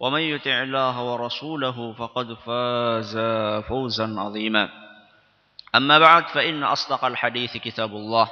[0.00, 3.18] ومن يطع الله ورسوله فقد فاز
[3.68, 4.68] فوزا عظيما
[5.74, 8.30] أما بعد فإن أصدق الحديث كتاب الله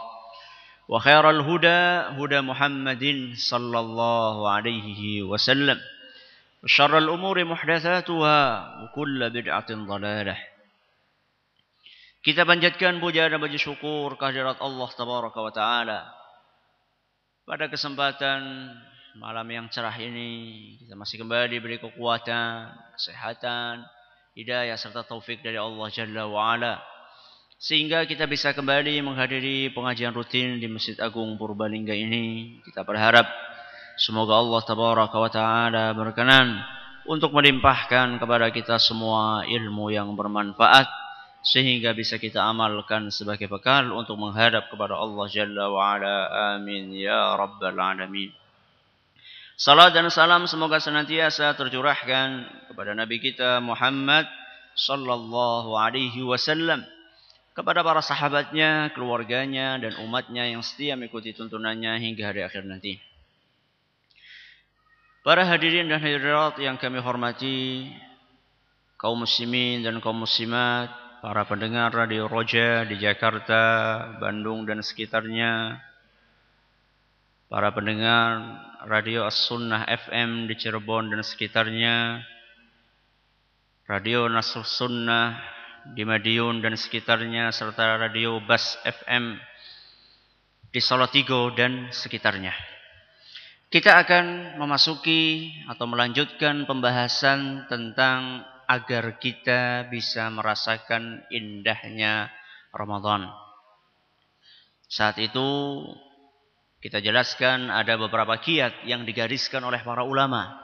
[0.88, 1.82] وخير الهدى
[2.18, 5.78] هدى محمد صلى الله عليه وسلم
[6.62, 8.38] وشر الأمور محدثاتها
[8.82, 10.36] وكل بدعة ضلالة
[12.22, 16.06] Kita panjatkan puja dan puji kehadirat Allah Tabaraka wa Ta'ala.
[17.42, 18.70] Pada kesempatan
[19.18, 23.84] malam yang cerah ini kita masih kembali diberi kekuatan, kesehatan,
[24.32, 26.56] hidayah serta taufik dari Allah Jalla wa.
[27.62, 32.58] Sehingga kita bisa kembali menghadiri pengajian rutin di Masjid Agung Purbalingga ini.
[32.66, 33.28] Kita berharap
[34.00, 36.58] semoga Allah Tabaraka wa Ta'ala berkenan
[37.06, 40.90] untuk melimpahkan kepada kita semua ilmu yang bermanfaat
[41.42, 46.16] sehingga bisa kita amalkan sebagai bekal untuk menghadap kepada Allah Jalla wa Ala.
[46.58, 48.41] Amin ya rabbal alamin.
[49.62, 54.26] Salam dan salam semoga senantiasa tercurahkan kepada Nabi kita Muhammad
[54.74, 56.82] sallallahu alaihi wasallam
[57.54, 62.98] kepada para sahabatnya, keluarganya dan umatnya yang setia mengikuti tuntunannya hingga hari akhir nanti.
[65.22, 67.86] Para hadirin dan hadirat yang kami hormati,
[68.98, 70.90] kaum muslimin dan kaum muslimat,
[71.22, 73.62] para pendengar Radio Roja di Jakarta,
[74.18, 75.78] Bandung dan sekitarnya,
[77.46, 82.18] para pendengar Radio As-Sunnah FM di Cirebon dan sekitarnya,
[83.86, 85.38] Radio Nasr Sunnah
[85.94, 89.38] di Madiun dan sekitarnya, serta Radio Bas FM
[90.74, 92.50] di Salatiga dan sekitarnya.
[93.70, 102.34] Kita akan memasuki atau melanjutkan pembahasan tentang agar kita bisa merasakan indahnya
[102.74, 103.30] Ramadan.
[104.90, 105.48] Saat itu
[106.82, 110.58] kita jelaskan ada beberapa kiat yang digariskan oleh para ulama.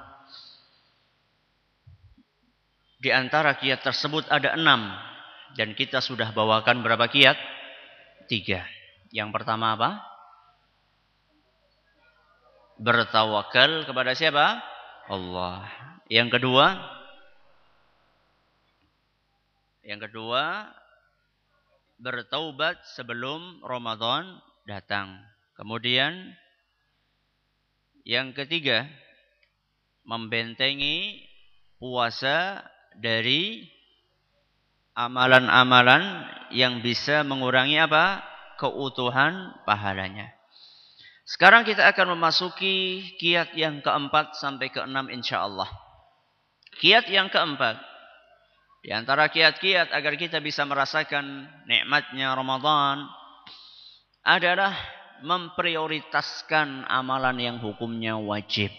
[2.99, 4.91] Di antara kiat tersebut ada enam.
[5.55, 7.39] Dan kita sudah bawakan berapa kiat?
[8.27, 8.67] Tiga.
[9.15, 10.03] Yang pertama apa?
[12.83, 14.59] Bertawakal kepada siapa?
[15.07, 15.71] Allah.
[16.11, 16.67] Yang kedua?
[19.87, 20.67] Yang kedua,
[22.03, 25.38] bertaubat sebelum Ramadan datang.
[25.59, 26.39] Kemudian
[28.07, 28.87] yang ketiga,
[30.07, 31.19] membentengi
[31.83, 32.63] puasa
[32.95, 33.67] dari
[34.95, 36.25] amalan-amalan
[36.55, 38.23] yang bisa mengurangi apa?
[38.59, 40.35] keutuhan pahalanya.
[41.23, 45.71] Sekarang kita akan memasuki kiat yang keempat sampai keenam insya Allah.
[46.83, 47.79] Kiat yang keempat.
[48.83, 53.07] Di antara kiat-kiat agar kita bisa merasakan nikmatnya Ramadan
[54.27, 58.71] adalah memprioritaskan amalan yang hukumnya wajib.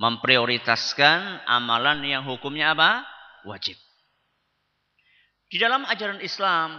[0.00, 3.04] Memprioritaskan amalan yang hukumnya apa?
[3.44, 3.76] Wajib.
[5.50, 6.78] Di dalam ajaran Islam,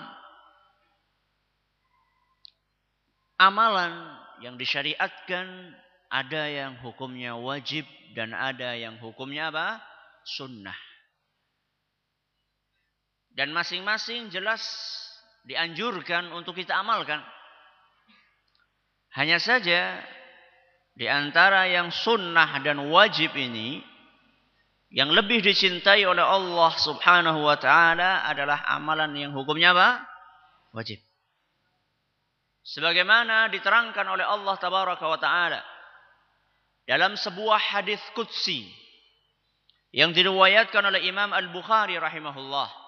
[3.38, 3.94] amalan
[4.42, 5.76] yang disyariatkan
[6.12, 7.86] ada yang hukumnya wajib
[8.18, 9.80] dan ada yang hukumnya apa?
[10.26, 10.78] Sunnah.
[13.32, 14.62] Dan masing-masing jelas
[15.48, 17.24] dianjurkan untuk kita amalkan.
[19.12, 20.00] Hanya saja
[20.96, 23.84] di antara yang sunnah dan wajib ini
[24.92, 30.04] yang lebih dicintai oleh Allah Subhanahu wa taala adalah amalan yang hukumnya apa?
[30.76, 31.00] Wajib.
[32.62, 35.64] Sebagaimana diterangkan oleh Allah tabaraka wa taala
[36.88, 38.68] dalam sebuah hadis qudsi
[39.92, 42.81] yang diriwayatkan oleh Imam Al-Bukhari rahimahullah.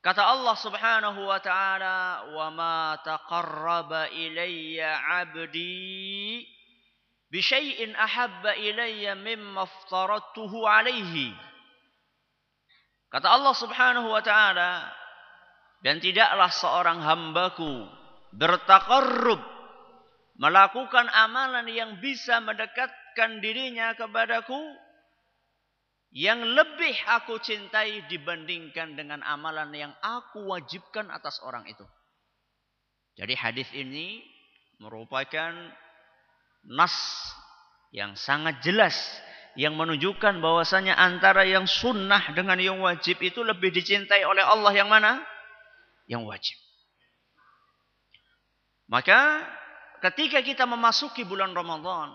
[0.00, 6.40] Kata Allah Subhanahu wa taala, "Wa ma taqarraba ilayya 'abdi
[7.28, 11.36] bi syai'in ahabba ilayya mimma aftaradtuhu 'alaihi."
[13.12, 14.88] Kata Allah Subhanahu wa taala,
[15.84, 17.84] dan tidaklah seorang hambaku
[18.36, 19.40] bertakarrub
[20.40, 24.56] melakukan amalan yang bisa mendekatkan dirinya kepadaku
[26.10, 31.86] yang lebih aku cintai dibandingkan dengan amalan yang aku wajibkan atas orang itu.
[33.14, 34.26] Jadi hadis ini
[34.82, 35.54] merupakan
[36.66, 36.94] nas
[37.94, 38.96] yang sangat jelas
[39.58, 44.90] yang menunjukkan bahwasanya antara yang sunnah dengan yang wajib itu lebih dicintai oleh Allah yang
[44.90, 45.22] mana?
[46.06, 46.58] Yang wajib.
[48.90, 49.46] Maka
[50.02, 52.10] ketika kita memasuki bulan Ramadan,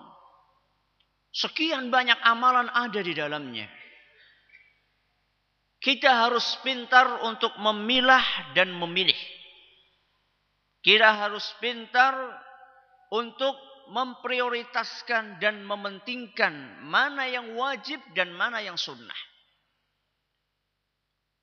[1.32, 3.85] sekian banyak amalan ada di dalamnya.
[5.86, 9.18] Kita harus pintar untuk memilah dan memilih.
[10.82, 12.18] Kita harus pintar
[13.14, 13.54] untuk
[13.94, 19.22] memprioritaskan dan mementingkan mana yang wajib dan mana yang sunnah.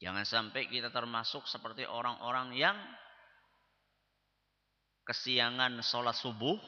[0.03, 2.75] Jangan sampai kita termasuk seperti orang-orang yang
[5.07, 6.59] kesiangan sholat subuh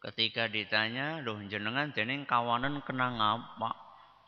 [0.00, 3.81] ketika ditanya loh jenengan jeneng kawanan kena ngapa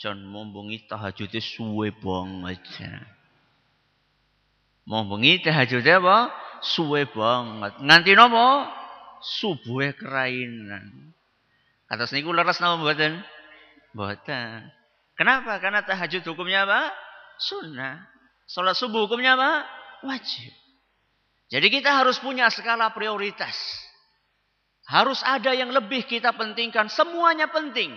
[0.04, 2.60] jan mumbungi tahajudnya suwe banget
[4.84, 6.18] mumbungi tahajudnya apa?
[6.60, 8.68] Suwe banget nganti nopo
[9.24, 11.16] subuhe kerainan.
[11.88, 13.20] Kata niku leres napa mboten?
[13.96, 14.68] Mboten.
[15.16, 15.56] Kenapa?
[15.62, 16.92] Karena tahajud hukumnya apa?
[17.40, 18.04] Sunnah.
[18.44, 19.64] Sholat subuh hukumnya apa?
[20.04, 20.52] Wajib.
[21.48, 23.54] Jadi kita harus punya skala prioritas.
[24.84, 26.92] Harus ada yang lebih kita pentingkan.
[26.92, 27.94] Semuanya penting.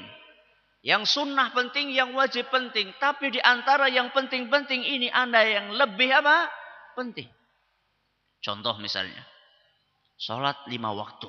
[0.88, 2.96] Yang sunnah penting, yang wajib penting.
[2.96, 6.48] Tapi di antara yang penting-penting ini ada yang lebih apa?
[6.96, 7.28] Penting.
[8.40, 9.20] Contoh misalnya.
[10.16, 11.28] Sholat lima waktu.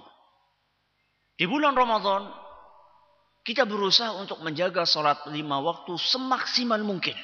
[1.34, 2.30] Di bulan Ramadan,
[3.42, 7.18] kita berusaha untuk menjaga sholat lima waktu semaksimal mungkin.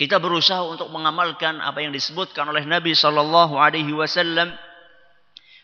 [0.00, 4.48] Kita berusaha untuk mengamalkan apa yang disebutkan oleh Nabi sallallahu alaihi wasallam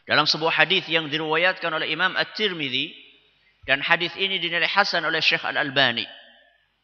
[0.04, 3.01] dalam sebuah hadis yang diriwayatkan oleh Imam At-Tirmizi
[3.62, 6.06] dan hadis ini dinilai hasan oleh Syekh Al-Albani.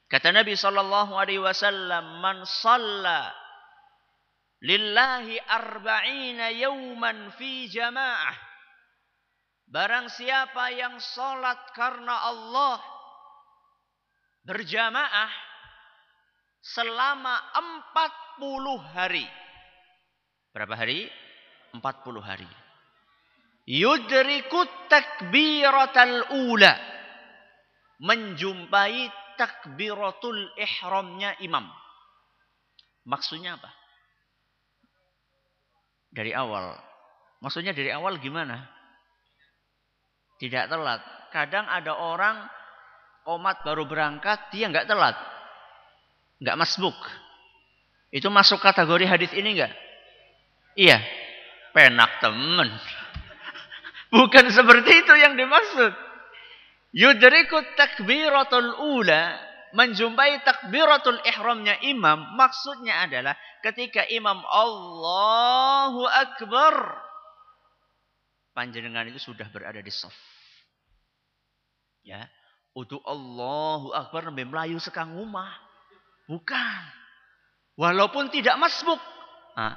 [0.08, 3.34] Kata Nabi sallallahu alaihi wasallam, "Man shalla
[4.62, 8.36] lillahi arba'ina yawman fi jamaah."
[9.68, 12.80] Barang siapa yang salat karena Allah
[14.48, 15.28] berjamaah
[16.64, 17.36] selama
[18.40, 19.28] 40 hari.
[20.56, 21.12] Berapa hari?
[21.76, 22.48] 40 hari.
[23.68, 26.72] Yudriku takbiratal ula.
[28.00, 31.68] Menjumpai takbiratul ihramnya imam.
[33.04, 33.68] Maksudnya apa?
[36.08, 36.80] Dari awal.
[37.44, 38.64] Maksudnya dari awal gimana?
[40.40, 41.04] Tidak telat.
[41.28, 42.48] Kadang ada orang
[43.28, 45.18] komat baru berangkat, dia nggak telat.
[46.40, 46.96] Enggak masbuk.
[48.08, 49.74] Itu masuk kategori hadis ini enggak?
[50.72, 50.98] Iya.
[51.76, 52.72] Penak temen.
[54.08, 55.92] Bukan seperti itu yang dimaksud.
[56.96, 59.36] Yudriku takbiratul ula.
[59.68, 62.32] Menjumpai takbiratul ihramnya imam.
[62.40, 67.04] Maksudnya adalah ketika imam Allahu Akbar.
[68.56, 70.16] Panjenengan itu sudah berada di soft.
[72.00, 72.24] Ya.
[72.72, 75.52] Untuk Allahu Akbar lebih melayu sekang rumah.
[76.24, 76.80] Bukan.
[77.76, 78.98] Walaupun tidak masbuk.
[79.52, 79.76] Nah,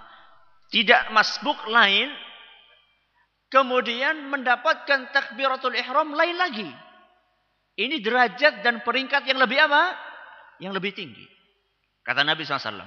[0.72, 2.08] tidak masbuk lain.
[3.52, 6.70] Kemudian mendapatkan takbiratul ihram lain lagi.
[7.76, 9.92] Ini derajat dan peringkat yang lebih apa?
[10.64, 11.26] Yang lebih tinggi.
[12.00, 12.80] Kata Nabi SAW.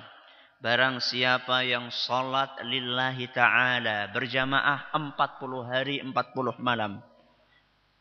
[0.65, 7.05] Barang siapa yang salat lillahi ta'ala berjamaah 40 hari 40 malam.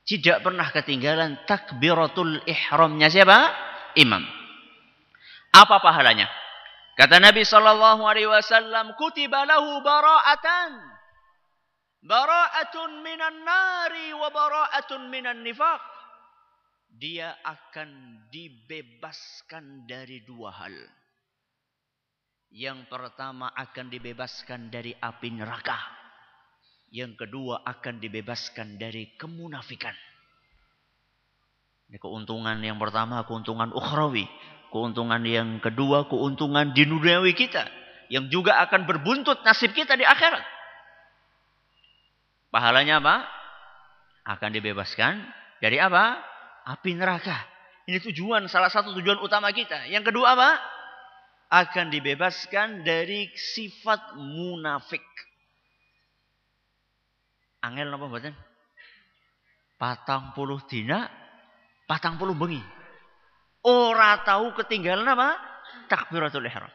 [0.08, 3.52] Tidak pernah ketinggalan takbiratul ihramnya siapa?
[4.00, 4.24] Imam.
[5.52, 6.32] Apa pahalanya?
[6.96, 10.93] Kata Nabi wasallam, "Kutiba lahu bara'atan."
[12.04, 15.80] Bara'atun minan nari wa bara'atun minan nifaq.
[16.94, 20.76] Dia akan dibebaskan dari dua hal.
[22.54, 25.80] Yang pertama akan dibebaskan dari api neraka.
[26.94, 29.96] Yang kedua akan dibebaskan dari kemunafikan.
[31.90, 34.30] Ini keuntungan yang pertama keuntungan ukhrawi.
[34.70, 37.66] Keuntungan yang kedua, keuntungan di duniawi kita.
[38.14, 40.42] Yang juga akan berbuntut nasib kita di akhirat.
[42.54, 43.26] Pahalanya apa?
[44.30, 45.26] Akan dibebaskan
[45.58, 46.22] dari apa?
[46.70, 47.34] Api neraka.
[47.90, 49.90] Ini tujuan, salah satu tujuan utama kita.
[49.90, 50.62] Yang kedua apa?
[51.50, 55.02] Akan dibebaskan dari sifat munafik.
[57.66, 58.38] Angel apa buatan?
[59.82, 61.10] Patang puluh dina,
[61.90, 62.62] patang puluh bengi.
[63.66, 65.42] Ora tahu ketinggalan apa?
[65.90, 66.70] Takbiratul ihram.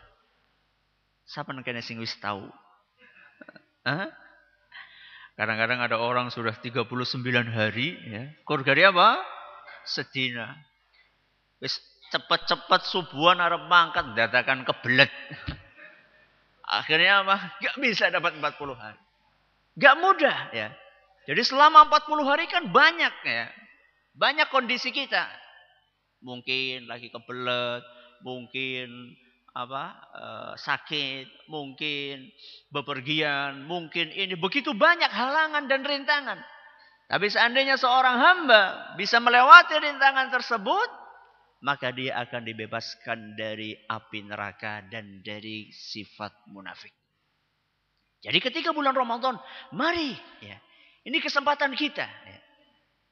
[1.28, 2.50] Siapa kene sing wis tahu?
[5.38, 6.90] Kadang-kadang ada orang sudah 39
[7.46, 8.26] hari ya.
[8.42, 9.22] Kurgari apa?
[9.86, 10.50] Sedina.
[11.62, 11.78] Wis
[12.10, 15.14] cepat-cepat subuhan arep mangkat dadakan kebelet.
[16.66, 17.54] Akhirnya apa?
[17.62, 18.98] Gak bisa dapat 40 hari.
[19.78, 20.74] Gak mudah ya.
[21.30, 23.46] Jadi selama 40 hari kan banyak ya.
[24.18, 25.22] Banyak kondisi kita.
[26.18, 27.86] Mungkin lagi kebelet,
[28.26, 29.14] mungkin
[29.58, 29.84] apa
[30.14, 32.30] uh, sakit, mungkin
[32.70, 36.38] bepergian, mungkin ini begitu banyak halangan dan rintangan.
[37.10, 40.90] Tapi seandainya seorang hamba bisa melewati rintangan tersebut,
[41.66, 46.94] maka dia akan dibebaskan dari api neraka dan dari sifat munafik.
[48.22, 49.34] Jadi ketika bulan Ramadan,
[49.74, 50.54] mari ya.
[51.08, 52.38] Ini kesempatan kita ya.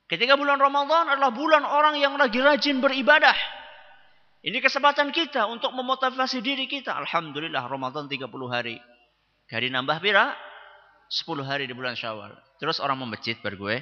[0.07, 3.35] Ketika bulan Ramadan adalah bulan orang yang lagi rajin beribadah.
[4.47, 6.95] Ini kesempatan kita untuk memotivasi diri kita.
[6.95, 8.79] Alhamdulillah Ramadan 30 hari.
[9.50, 10.38] Hari nambah pira?
[11.11, 12.31] 10 hari di bulan Syawal.
[12.62, 13.76] Terus orang mau masjid gue.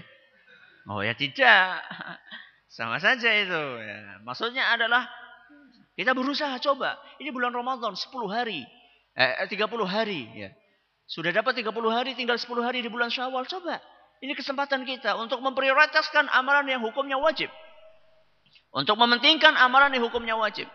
[0.88, 1.84] Oh ya tidak.
[2.80, 3.62] Sama saja itu.
[3.76, 4.24] Ya.
[4.24, 5.04] Maksudnya adalah
[6.00, 6.96] kita berusaha coba.
[7.20, 8.64] Ini bulan Ramadan 10 hari.
[9.20, 10.22] Eh, 30 eh, hari.
[10.32, 10.50] Ya.
[11.04, 13.44] Sudah dapat 30 hari, tinggal 10 hari di bulan Syawal.
[13.44, 13.84] Coba.
[14.24, 17.52] Ini kesempatan kita untuk memprioritaskan amalan yang hukumnya wajib.
[18.74, 20.66] Untuk mementingkan amalan yang hukumnya wajib.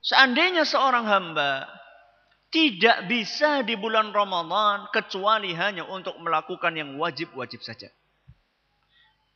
[0.00, 1.68] Seandainya seorang hamba
[2.48, 7.92] tidak bisa di bulan Ramadan kecuali hanya untuk melakukan yang wajib-wajib saja.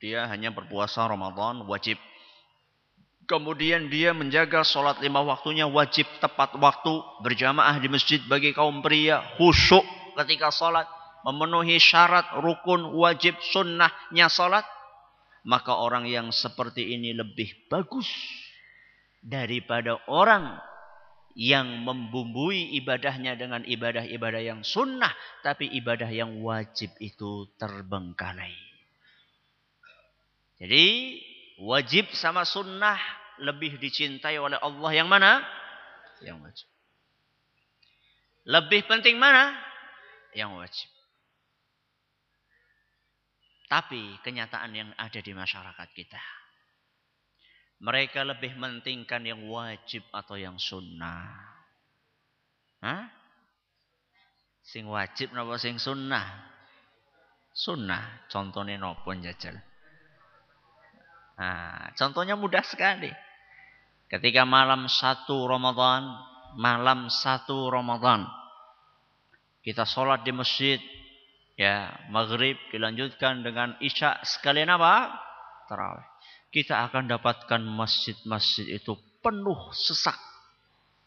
[0.01, 1.97] Dia hanya berpuasa Ramadan wajib.
[3.27, 6.93] Kemudian dia menjaga sholat lima waktunya wajib tepat waktu
[7.27, 9.83] berjamaah di masjid bagi kaum pria khusyuk
[10.15, 10.87] ketika sholat
[11.27, 14.63] memenuhi syarat rukun wajib sunnahnya sholat
[15.47, 18.11] maka orang yang seperti ini lebih bagus
[19.23, 20.59] daripada orang
[21.39, 25.13] yang membumbui ibadahnya dengan ibadah-ibadah yang sunnah,
[25.47, 28.57] tapi ibadah yang wajib itu terbengkalai.
[30.57, 30.85] Jadi
[31.61, 32.97] wajib sama sunnah
[33.39, 35.45] lebih dicintai oleh Allah yang mana?
[36.25, 36.69] Yang wajib.
[38.49, 39.53] Lebih penting mana?
[40.33, 40.96] Yang wajib.
[43.67, 46.23] Tapi kenyataan yang ada di masyarakat kita.
[47.83, 51.29] Mereka lebih mentingkan yang wajib atau yang sunnah.
[52.81, 53.11] Hah?
[54.67, 56.25] Sing wajib napa sing sunnah?
[57.53, 58.27] Sunnah.
[58.31, 59.59] Contohnya nopo jajal.
[61.37, 63.13] Nah, contohnya mudah sekali.
[64.07, 66.07] Ketika malam satu Ramadan,
[66.57, 68.25] malam satu Ramadan,
[69.61, 70.79] kita sholat di masjid,
[71.57, 75.11] ya maghrib dilanjutkan dengan isya sekalian apa?
[75.67, 76.07] Tarawih.
[76.53, 80.17] Kita akan dapatkan masjid-masjid itu penuh sesak.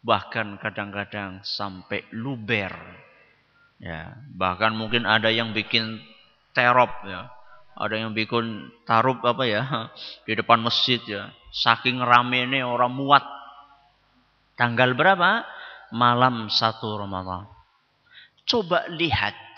[0.03, 2.73] Bahkan kadang-kadang sampai luber.
[3.79, 6.03] Ya, bahkan mungkin ada yang bikin
[6.51, 7.31] terop ya.
[7.79, 9.63] Ada yang bikin tarup apa ya
[10.27, 11.31] di depan masjid ya.
[11.55, 13.23] Saking rame ini orang muat.
[14.59, 15.47] Tanggal berapa?
[15.95, 17.47] Malam satu Ramadan.
[18.43, 19.48] Coba lihat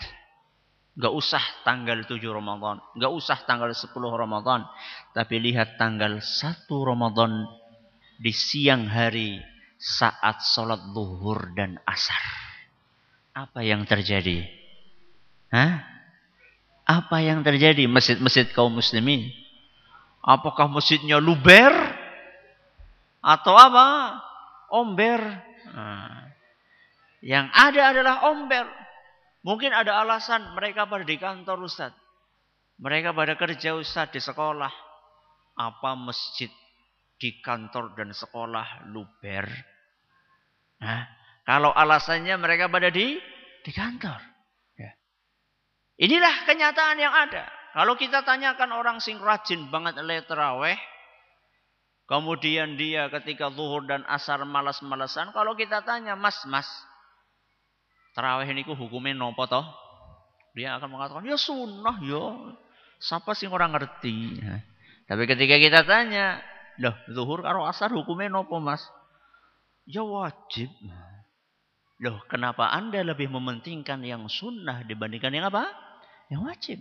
[0.92, 2.76] Gak usah tanggal 7 Ramadan.
[3.00, 4.68] Gak usah tanggal 10 Ramadan.
[5.16, 7.48] Tapi lihat tanggal 1 Ramadan
[8.20, 9.40] di siang hari
[9.80, 12.24] saat sholat zuhur dan asar.
[13.32, 14.44] Apa yang terjadi?
[15.48, 15.80] Hah?
[16.84, 19.32] Apa yang terjadi masjid-masjid kaum muslimin?
[20.20, 21.72] Apakah masjidnya luber?
[23.24, 24.20] Atau apa?
[24.68, 25.20] Omber.
[25.72, 26.28] Nah.
[27.24, 28.81] Yang ada adalah omber.
[29.42, 31.90] Mungkin ada alasan mereka pada di kantor Ustaz.
[32.78, 34.70] Mereka pada kerja Ustaz di sekolah.
[35.58, 36.48] Apa masjid
[37.18, 39.46] di kantor dan sekolah luber?
[40.82, 41.06] Nah,
[41.42, 43.18] kalau alasannya mereka pada di
[43.62, 44.18] di kantor.
[44.78, 44.90] Ya.
[45.98, 47.46] Inilah kenyataan yang ada.
[47.72, 50.76] Kalau kita tanyakan orang sing rajin banget letraweh,
[52.04, 56.68] kemudian dia ketika zuhur dan asar malas-malasan, kalau kita tanya, mas, mas,
[58.12, 59.64] Terawih ini ku hukumnya nopo toh?
[60.52, 62.52] Dia akan mengatakan, ya sunnah ya.
[63.00, 64.36] Siapa sih orang ngerti?
[65.08, 66.44] Tapi ketika kita tanya,
[66.76, 68.84] loh zuhur karo asar hukumnya nopo mas?
[69.88, 70.68] Ya wajib.
[72.04, 75.72] Loh kenapa anda lebih mementingkan yang sunnah dibandingkan yang apa?
[76.28, 76.78] Yang wajib.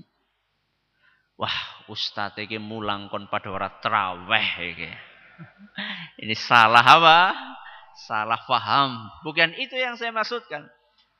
[1.39, 4.91] Wah, ustaz iki mulang kon pada ora traweh iki.
[6.27, 7.19] Ini salah apa?
[8.05, 9.09] Salah faham.
[9.25, 10.69] Bukan itu yang saya maksudkan.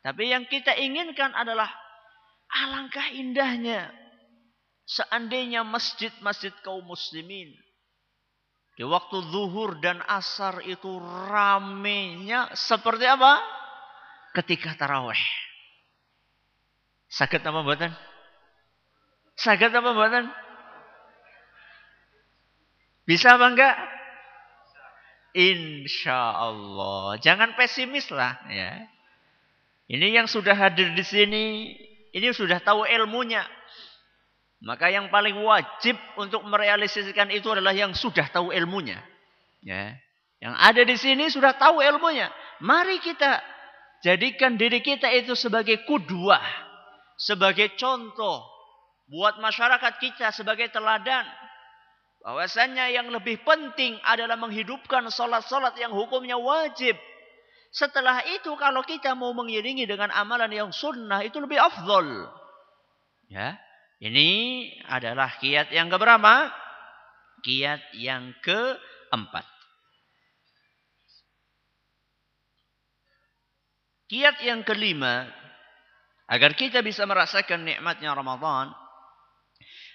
[0.02, 1.70] Tapi yang kita inginkan adalah
[2.50, 3.94] alangkah indahnya
[4.86, 7.54] seandainya masjid-masjid kaum muslimin
[8.82, 10.98] di waktu zuhur dan asar itu
[11.30, 13.38] ramenya seperti apa?
[14.34, 15.22] Ketika taraweh.
[17.12, 17.92] Sakit apa buatan?
[19.36, 20.26] Sakit apa buatan?
[23.04, 23.76] Bisa apa enggak?
[25.36, 27.20] Insya Allah.
[27.20, 28.40] Jangan pesimis lah.
[28.48, 28.88] Ya.
[29.92, 31.76] Ini yang sudah hadir di sini,
[32.16, 33.44] ini sudah tahu ilmunya.
[34.64, 39.04] Maka yang paling wajib untuk merealisasikan itu adalah yang sudah tahu ilmunya.
[39.60, 40.00] Ya.
[40.40, 42.32] Yang ada di sini sudah tahu ilmunya.
[42.64, 43.44] Mari kita
[44.00, 46.40] jadikan diri kita itu sebagai kudua.
[47.20, 48.48] Sebagai contoh.
[49.12, 51.28] Buat masyarakat kita sebagai teladan.
[52.24, 56.96] Bahwasannya yang lebih penting adalah menghidupkan solat-solat yang hukumnya wajib.
[57.72, 62.28] Setelah itu kalau kita mau mengiringi dengan amalan yang sunnah itu lebih afdol.
[63.32, 63.56] Ya,
[64.04, 66.52] ini adalah kiat yang keberapa?
[67.48, 69.48] Kiat yang keempat.
[74.12, 75.32] Kiat yang kelima,
[76.28, 78.76] agar kita bisa merasakan nikmatnya Ramadan,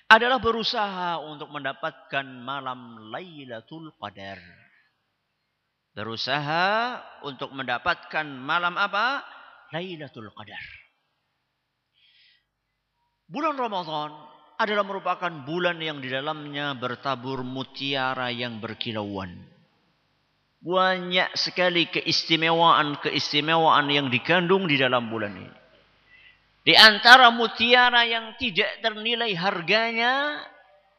[0.09, 4.65] adalah berusaha untuk mendapatkan malam Lailatul Qadar.
[5.97, 9.25] Berusaha untuk mendapatkan malam apa?
[9.73, 10.61] Lailatul Qadar.
[13.25, 14.12] Bulan Ramadan
[14.61, 19.41] adalah merupakan bulan yang di dalamnya bertabur mutiara yang berkilauan.
[20.61, 25.57] Banyak sekali keistimewaan-keistimewaan yang dikandung di dalam bulan ini.
[26.61, 30.45] Di antara mutiara yang tidak ternilai harganya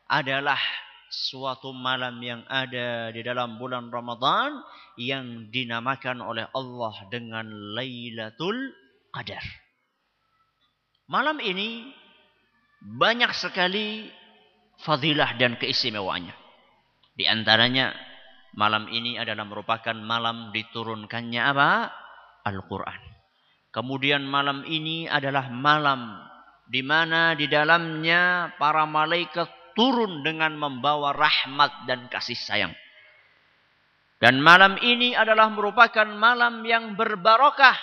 [0.10, 4.60] adalah suatu malam yang ada di dalam bulan Ramadan
[5.00, 8.76] yang dinamakan oleh Allah dengan Lailatul
[9.12, 9.44] Qadar.
[11.08, 11.88] Malam ini
[12.84, 14.12] banyak sekali
[14.84, 16.36] fadilah dan keistimewaannya.
[17.18, 17.96] Di antaranya
[18.54, 21.90] malam ini adalah merupakan malam diturunkannya apa?
[22.46, 23.02] Al-Quran.
[23.74, 26.28] Kemudian malam ini adalah malam
[26.68, 32.74] di mana di dalamnya para malaikat turun dengan membawa rahmat dan kasih sayang.
[34.18, 37.78] Dan malam ini adalah merupakan malam yang berbarokah.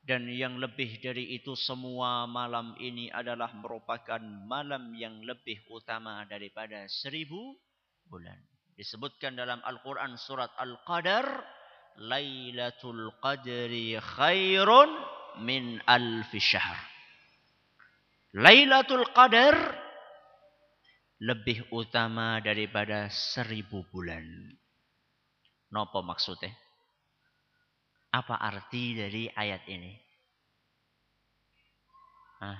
[0.00, 4.16] Dan yang lebih dari itu semua malam ini adalah merupakan
[4.48, 7.52] malam yang lebih utama daripada seribu
[8.08, 8.40] bulan.
[8.72, 11.28] Disebutkan dalam Al-Quran surat Al-Qadar.
[11.98, 14.86] Laylatul Qadri khairun
[15.44, 16.78] min alfi syahr.
[18.38, 19.87] Laylatul Qadar
[21.18, 24.22] lebih utama daripada seribu bulan.
[25.74, 26.54] Nopo maksudnya?
[28.14, 29.92] Apa arti dari ayat ini?
[32.40, 32.58] Hah?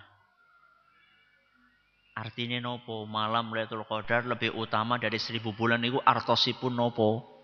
[2.19, 7.38] Artinya nopo malam Lailatul Qadar lebih utama dari seribu bulan itu artosipun nopo?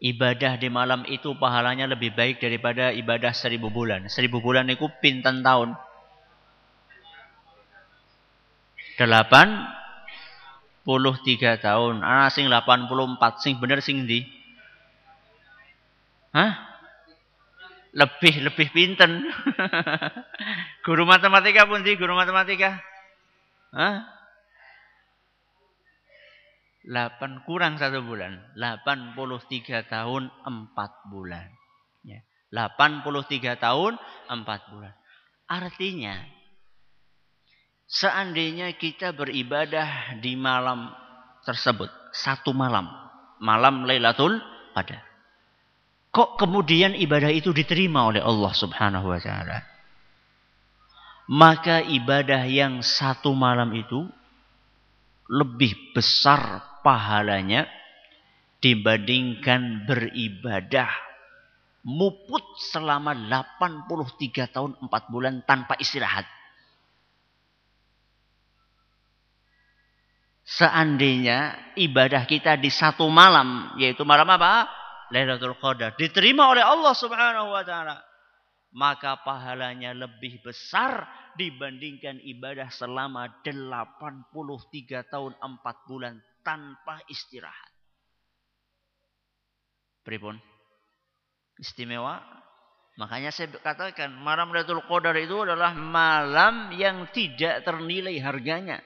[0.00, 4.08] Ibadah di malam itu pahalanya lebih baik daripada ibadah seribu bulan.
[4.12, 5.72] Seribu bulan itu pinten tahun?
[8.96, 9.64] Delapan
[10.84, 12.00] puluh tiga tahun.
[12.04, 13.40] Ah, sing delapan puluh empat.
[13.44, 14.24] Sing bener sing di?
[16.32, 16.52] Hah?
[17.96, 19.24] Lebih, lebih pinten.
[20.84, 22.76] guru matematika pun di, guru matematika.
[23.72, 24.15] Hah?
[26.86, 28.38] 8 kurang satu bulan.
[28.54, 31.50] 83 tahun 4 bulan.
[32.06, 32.22] Ya.
[32.54, 33.98] 83 tahun
[34.30, 34.94] 4 bulan.
[35.50, 36.14] Artinya,
[37.90, 40.94] seandainya kita beribadah di malam
[41.42, 41.90] tersebut.
[42.14, 42.86] Satu malam.
[43.42, 44.38] Malam Lailatul
[44.72, 45.02] Qadar.
[46.14, 49.58] Kok kemudian ibadah itu diterima oleh Allah subhanahu wa ta'ala?
[51.28, 54.06] Maka ibadah yang satu malam itu
[55.26, 57.66] lebih besar pahalanya
[58.62, 60.86] dibandingkan beribadah
[61.82, 66.30] muput selama 83 tahun 4 bulan tanpa istirahat.
[70.46, 74.70] Seandainya ibadah kita di satu malam, yaitu malam apa?
[75.10, 75.98] Lailatul Qadar.
[75.98, 77.98] Diterima oleh Allah subhanahu wa ta'ala.
[78.70, 81.02] Maka pahalanya lebih besar
[81.34, 86.14] dibandingkan ibadah selama 83 tahun 4 bulan
[86.46, 87.74] tanpa istirahat.
[90.06, 90.38] Pripun?
[91.58, 92.22] Istimewa?
[92.96, 98.78] Makanya saya katakan malam Lailatul Qadar itu adalah malam yang tidak ternilai harganya.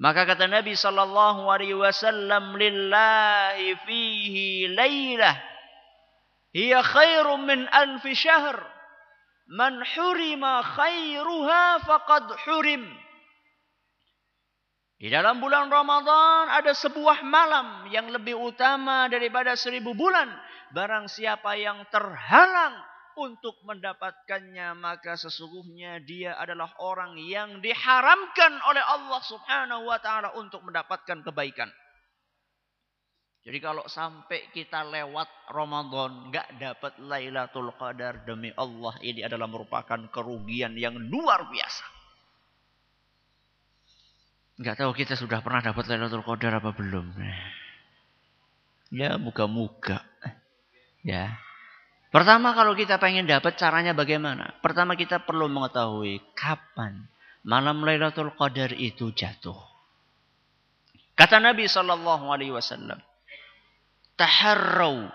[0.00, 5.36] Maka kata Nabi sallallahu alaihi wasallam lillahi fihi lailah
[6.54, 8.56] hiya khairum min alf syahr.
[9.50, 12.86] Man hurima khairuha faqad hurim.
[15.00, 20.28] Di dalam bulan Ramadan ada sebuah malam yang lebih utama daripada seribu bulan.
[20.76, 22.76] Barang siapa yang terhalang
[23.16, 30.60] untuk mendapatkannya maka sesungguhnya dia adalah orang yang diharamkan oleh Allah Subhanahu wa taala untuk
[30.68, 31.72] mendapatkan kebaikan.
[33.40, 40.12] Jadi kalau sampai kita lewat Ramadan nggak dapat Lailatul Qadar demi Allah ini adalah merupakan
[40.12, 41.99] kerugian yang luar biasa.
[44.60, 47.16] Nggak tahu kita sudah pernah dapat Lailatul Qadar apa belum?
[48.92, 50.04] Ya, muka-muka.
[51.00, 51.40] Ya.
[52.12, 54.52] Pertama kalau kita pengen dapat caranya bagaimana?
[54.60, 57.08] Pertama kita perlu mengetahui kapan
[57.40, 59.56] malam Lailatul Qadar itu jatuh.
[61.16, 63.00] Kata Nabi sallallahu alaihi wasallam,
[64.20, 65.08] "Taharrau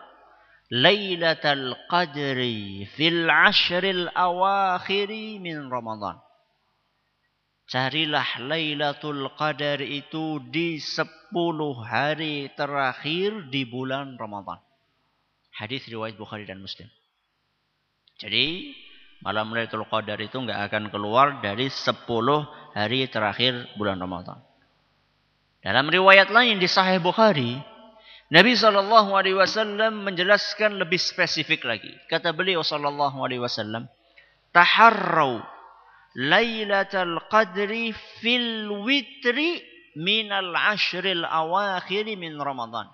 [0.74, 6.25] Lailatul Qadri fil ashril awakhiri min Ramadan."
[7.66, 11.34] Carilah Lailatul Qadar itu di 10
[11.82, 14.62] hari terakhir di bulan Ramadan.
[15.50, 16.86] Hadis riwayat Bukhari dan Muslim.
[18.22, 18.70] Jadi
[19.26, 22.06] malam Lailatul Qadar itu nggak akan keluar dari 10
[22.78, 24.38] hari terakhir bulan Ramadan.
[25.66, 27.58] Dalam riwayat lain di Sahih Bukhari,
[28.30, 31.90] Nabi Shallallahu Alaihi Wasallam menjelaskan lebih spesifik lagi.
[32.14, 33.90] Kata beliau Shallallahu Alaihi Wasallam,
[34.54, 35.55] taharrau
[36.16, 37.92] Lailatul Qadri
[38.24, 39.60] fil witri
[40.00, 42.88] minal ashril awakhir min Ramadan.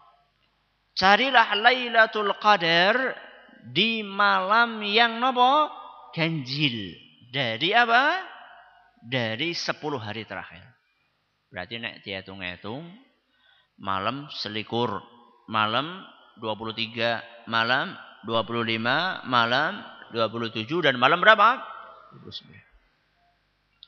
[0.97, 3.13] Carilah Lailatul Qadar
[3.61, 5.69] di malam yang nopo
[6.17, 6.97] ganjil.
[7.29, 8.25] Dari apa?
[9.01, 10.65] Dari 10 hari terakhir.
[11.53, 12.89] Berarti nek dihitung-hitung
[13.81, 15.01] malam selikur,
[15.49, 16.05] malam
[16.41, 17.93] 23, malam
[18.25, 19.81] 25, malam
[20.13, 21.61] 27 dan malam berapa?
[22.17, 22.70] 29.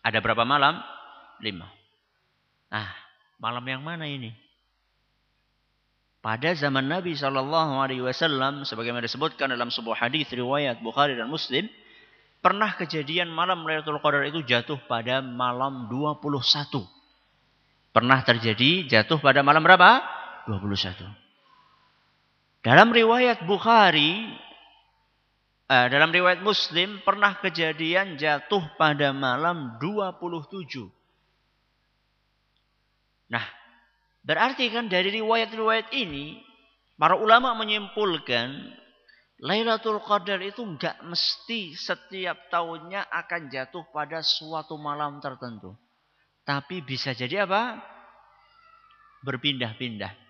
[0.04, 0.84] Ada berapa malam?
[1.40, 1.50] 5.
[2.76, 2.90] Nah,
[3.40, 4.36] malam yang mana ini?
[6.24, 11.68] Pada zaman Nabi Shallallahu Alaihi Wasallam, sebagaimana disebutkan dalam sebuah hadis riwayat Bukhari dan Muslim,
[12.40, 16.40] pernah kejadian malam Lailatul Qadar itu jatuh pada malam 21.
[17.92, 20.00] Pernah terjadi jatuh pada malam berapa?
[20.48, 21.12] 21.
[22.64, 24.32] Dalam riwayat Bukhari,
[25.68, 30.90] eh, dalam riwayat Muslim pernah kejadian jatuh pada malam 27.
[33.30, 33.46] Nah,
[34.24, 36.40] Berarti kan dari riwayat-riwayat ini,
[36.96, 38.80] para ulama menyimpulkan
[39.44, 45.76] Lailatul Qadar itu enggak mesti setiap tahunnya akan jatuh pada suatu malam tertentu.
[46.48, 47.84] Tapi bisa jadi apa?
[49.28, 50.23] Berpindah-pindah.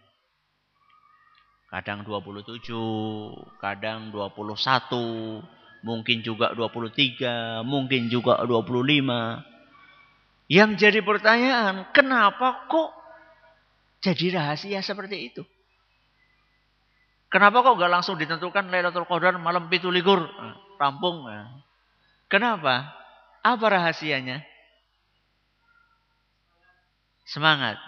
[1.73, 2.69] Kadang 27,
[3.57, 5.41] kadang 21,
[5.81, 9.41] mungkin juga 23, mungkin juga 25.
[10.53, 12.93] Yang jadi pertanyaan, kenapa kok
[14.05, 15.41] jadi rahasia seperti itu.
[17.33, 20.21] Kenapa kok gak langsung ditentukan Lailatul Qadar malam pitu ligur?
[20.21, 21.25] Eh, rampung.
[21.25, 21.49] Eh.
[22.29, 22.93] Kenapa?
[23.41, 24.45] Apa rahasianya?
[27.25, 27.81] Semangat.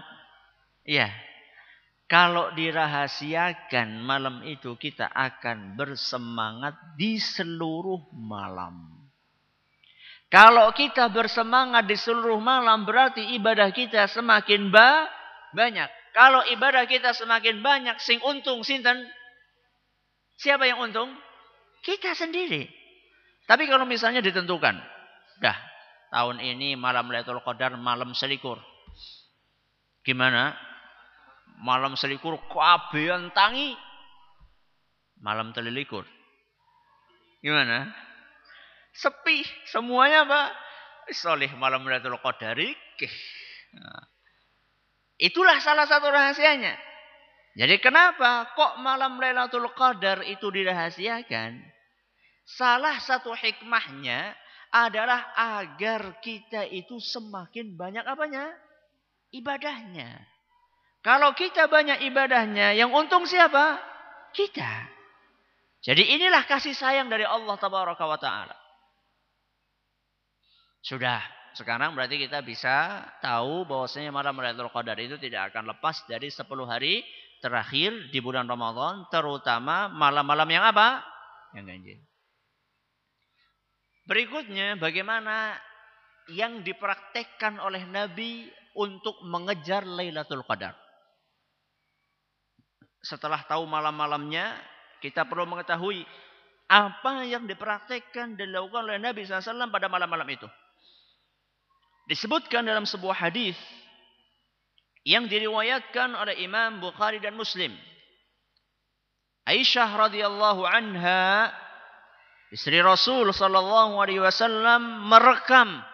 [0.90, 1.25] Iya.
[2.06, 8.94] Kalau dirahasiakan malam itu kita akan bersemangat di seluruh malam.
[10.30, 15.10] Kalau kita bersemangat di seluruh malam berarti ibadah kita semakin ba
[15.58, 15.90] banyak.
[16.14, 19.04] Kalau ibadah kita semakin banyak, sing untung sinten?
[20.40, 21.12] Siapa yang untung?
[21.84, 22.68] Kita sendiri.
[23.46, 24.80] Tapi kalau misalnya ditentukan,
[25.44, 25.58] dah
[26.10, 28.58] tahun ini malam Lailatul Qadar malam selikur.
[30.08, 30.65] Gimana?
[31.64, 33.76] Malam selikur kabehan tangi.
[35.24, 36.04] Malam telilikur.
[37.40, 37.88] Gimana?
[38.96, 40.42] Sepi semuanya apa?
[41.14, 42.58] Soleh malam Lailatul Qadar
[43.76, 44.04] Nah.
[45.20, 46.76] Itulah salah satu rahasianya.
[47.56, 51.60] Jadi kenapa kok malam Lailatul Qadar itu dirahasiakan?
[52.44, 54.36] Salah satu hikmahnya
[54.76, 58.52] adalah agar kita itu semakin banyak apanya?
[59.32, 60.35] Ibadahnya.
[61.06, 63.78] Kalau kita banyak ibadahnya, yang untung siapa?
[64.34, 64.90] Kita.
[65.86, 68.58] Jadi inilah kasih sayang dari Allah Tabaraka wa Ta'ala.
[70.82, 71.22] Sudah
[71.54, 76.42] sekarang berarti kita bisa tahu bahwasanya malam Lailatul Qadar itu tidak akan lepas dari 10
[76.66, 77.06] hari
[77.38, 81.06] terakhir di bulan Ramadan, terutama malam-malam yang apa?
[81.54, 82.00] Yang ganjil.
[84.10, 85.54] Berikutnya bagaimana
[86.34, 90.85] yang dipraktekkan oleh Nabi untuk mengejar Lailatul Qadar.
[93.06, 94.58] Setelah tahu malam-malamnya,
[94.98, 96.02] kita perlu mengetahui
[96.66, 100.50] apa yang dipraktekkan dan dilakukan oleh Nabi SAW pada malam-malam itu.
[102.10, 103.54] Disebutkan dalam sebuah hadis
[105.06, 107.70] yang diriwayatkan oleh Imam Bukhari dan Muslim.
[109.46, 111.54] Aisyah radhiyallahu anha
[112.50, 115.86] istri Rasul sallallahu alaihi wasallam merekam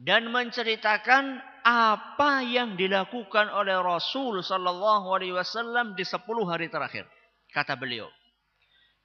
[0.00, 7.10] dan menceritakan apa yang dilakukan oleh Rasul sallallahu alaihi wasallam di 10 hari terakhir.
[7.50, 8.06] Kata beliau,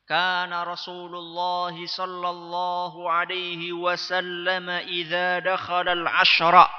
[0.06, 6.70] "Kana Rasulullah sallallahu alaihi wasallam idza dakhala al-ashra"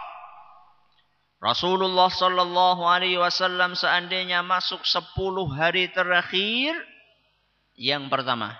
[1.42, 6.71] Rasulullah sallallahu alaihi wasallam seandainya masuk 10 hari terakhir
[7.75, 8.55] yang pertama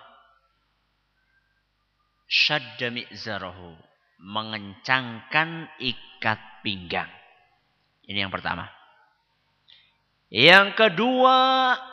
[2.27, 3.92] syadda mi'zarahu
[4.23, 7.11] mengencangkan ikat pinggang.
[8.07, 8.71] Ini yang pertama.
[10.33, 11.39] Yang kedua,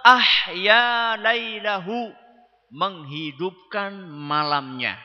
[0.05, 2.13] ahya lailahu
[2.71, 4.95] menghidupkan malamnya.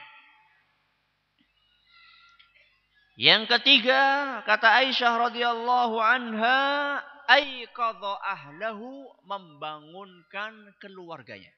[3.19, 6.59] Yang ketiga, kata Aisyah radhiyallahu anha,
[7.31, 11.51] aiqadha ahlahu membangunkan keluarganya.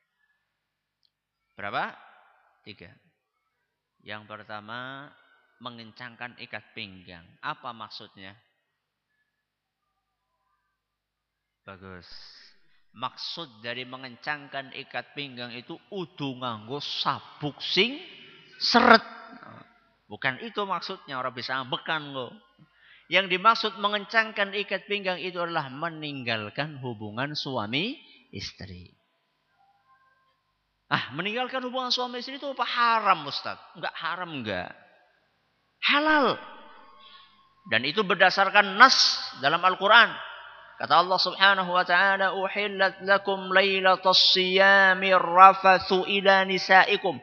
[1.56, 1.96] Berapa?
[2.64, 2.92] Tiga.
[4.04, 5.08] Yang pertama,
[5.60, 7.24] mengencangkan ikat pinggang.
[7.40, 8.36] Apa maksudnya?
[11.64, 12.06] Bagus.
[12.96, 18.00] Maksud dari mengencangkan ikat pinggang itu udu nganggo sabuk sing
[18.56, 19.04] seret.
[20.06, 22.32] Bukan itu maksudnya orang bisa ambekan lo.
[23.12, 27.98] Yang dimaksud mengencangkan ikat pinggang itu adalah meninggalkan hubungan suami
[28.32, 28.96] istri.
[30.86, 33.58] Ah, meninggalkan hubungan suami istri itu apa haram Ustaz?
[33.74, 34.85] Enggak haram enggak
[35.86, 36.36] halal.
[37.66, 38.94] Dan itu berdasarkan nas
[39.42, 40.10] dalam Al-Quran.
[40.76, 47.16] Kata Allah subhanahu wa ta'ala, Uhillat lakum laylatas siyami rafathu ila nisaikum.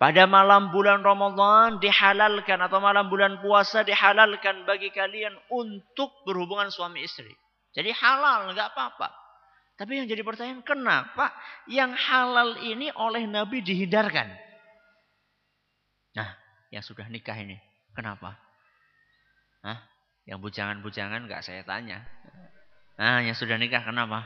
[0.00, 7.04] Pada malam bulan Ramadan dihalalkan atau malam bulan puasa dihalalkan bagi kalian untuk berhubungan suami
[7.04, 7.30] istri.
[7.76, 9.08] Jadi halal, nggak apa-apa.
[9.76, 11.32] Tapi yang jadi pertanyaan, kenapa
[11.70, 14.28] yang halal ini oleh Nabi dihindarkan?
[16.18, 16.39] Nah,
[16.70, 17.58] yang sudah nikah ini.
[17.92, 18.38] Kenapa?
[19.66, 19.78] Hah?
[20.24, 22.06] Yang bujangan-bujangan nggak saya tanya.
[22.94, 24.24] Nah, yang sudah nikah kenapa?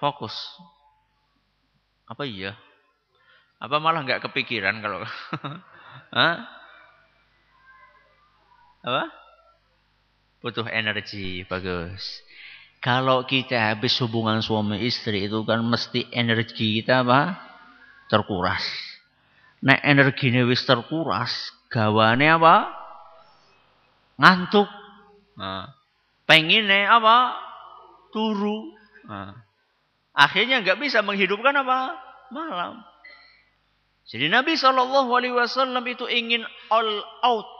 [0.00, 0.32] Fokus.
[2.08, 2.56] Apa iya?
[3.60, 5.04] Apa malah nggak kepikiran kalau
[6.16, 6.36] Hah?
[8.80, 9.04] Apa?
[10.40, 12.24] Butuh energi, bagus.
[12.80, 17.36] Kalau kita habis hubungan suami istri itu kan mesti energi kita apa?
[18.08, 18.89] Terkuras.
[19.60, 22.72] Nek energinya wis terkuras, gawane apa?
[24.16, 24.68] Ngantuk.
[25.36, 25.68] Nah,
[26.24, 27.36] pengennya apa?
[28.08, 28.72] Turu.
[29.04, 29.36] Nah,
[30.16, 31.96] akhirnya nggak bisa menghidupkan apa?
[32.32, 32.80] Malam.
[34.10, 36.42] Jadi Nabi Shallallahu Alaihi Wasallam itu ingin
[36.72, 36.90] all
[37.22, 37.54] out,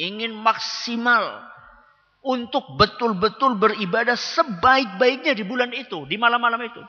[0.00, 1.46] ingin maksimal
[2.24, 6.82] untuk betul-betul beribadah sebaik-baiknya di bulan itu, di malam-malam itu.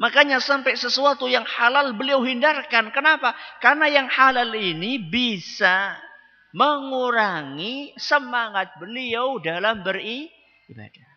[0.00, 2.88] Makanya sampai sesuatu yang halal beliau hindarkan.
[2.88, 3.36] Kenapa?
[3.60, 5.92] Karena yang halal ini bisa
[6.56, 11.10] mengurangi semangat beliau dalam beribadah.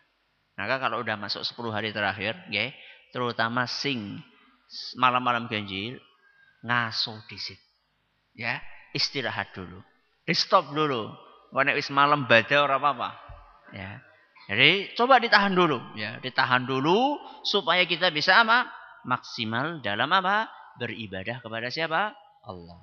[0.54, 2.76] Maka kalau udah masuk 10 hari terakhir, okay,
[3.10, 4.20] terutama sing
[5.00, 5.98] malam-malam ganjil,
[6.62, 7.58] ngaso disit.
[8.36, 8.60] Ya,
[8.92, 9.80] istirahat dulu.
[10.28, 11.08] Di stop dulu.
[11.56, 13.10] Wane wis malam baca ora apa-apa.
[13.72, 14.02] Ya.
[14.44, 17.16] Jadi coba ditahan dulu, ya, ditahan dulu
[17.48, 18.68] supaya kita bisa apa?
[19.08, 20.52] Maksimal dalam apa?
[20.76, 22.12] Beribadah kepada siapa?
[22.44, 22.80] Allah.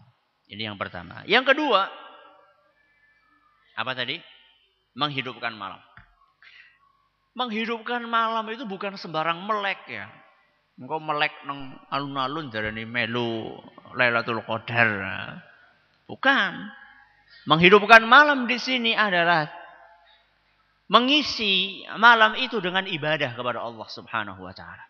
[0.49, 1.21] Ini yang pertama.
[1.29, 1.85] Yang kedua,
[3.77, 4.17] apa tadi?
[4.97, 5.79] Menghidupkan malam.
[7.37, 10.09] Menghidupkan malam itu bukan sembarang melek ya.
[10.81, 13.53] Engkau melek nang alun-alun darani melu
[13.93, 14.89] Lailatul Qadar.
[16.09, 16.51] Bukan.
[17.47, 19.60] Menghidupkan malam di sini adalah
[20.91, 24.83] mengisi malam itu dengan ibadah kepada Allah Subhanahu wa taala.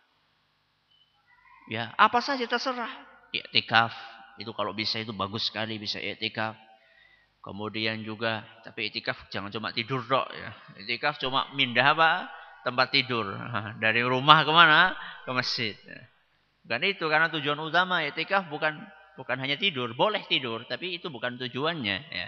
[1.70, 2.90] Ya, apa saja terserah.
[3.32, 3.94] Iktikaf
[4.42, 6.58] itu kalau bisa itu bagus sekali bisa iktikaf.
[7.46, 10.50] Kemudian juga tapi iktikaf jangan cuma tidur dok ya.
[10.82, 12.12] Iktikaf cuma mindah apa?
[12.62, 13.26] tempat tidur.
[13.84, 14.94] Dari rumah ke mana?
[15.26, 15.74] Ke masjid.
[16.62, 18.78] Bukan itu karena tujuan utama iktikaf bukan
[19.18, 22.28] bukan hanya tidur, boleh tidur, tapi itu bukan tujuannya ya.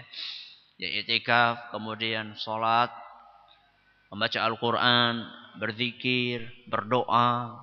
[0.74, 2.90] Ya iktikaf, kemudian sholat,
[4.14, 5.26] membaca Al-Quran,
[5.58, 7.58] berzikir, berdoa.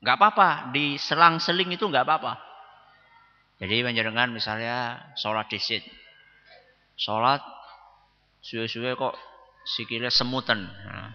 [0.00, 2.40] Gak apa-apa, di selang-seling itu gak apa-apa.
[3.60, 5.84] Jadi panjenengan misalnya sholat disit.
[6.96, 7.44] Sholat
[8.40, 9.12] suwe-suwe kok
[9.68, 10.64] sikile semutan.
[10.64, 11.12] Nah,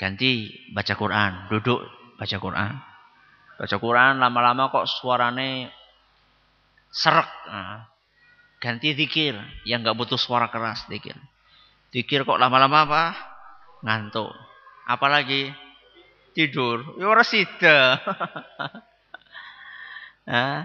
[0.00, 1.84] ganti baca Quran, duduk
[2.16, 2.72] baca Quran.
[3.60, 5.68] Baca Quran lama-lama kok suarane
[6.88, 7.28] serak.
[7.52, 7.92] Nah,
[8.56, 9.36] ganti zikir
[9.68, 11.14] yang nggak butuh suara keras zikir.
[11.92, 13.33] Zikir kok lama-lama apa?
[13.84, 14.32] Ngantuk.
[14.88, 15.52] Apalagi
[16.32, 16.96] tidur.
[16.96, 18.00] Ya ora sida.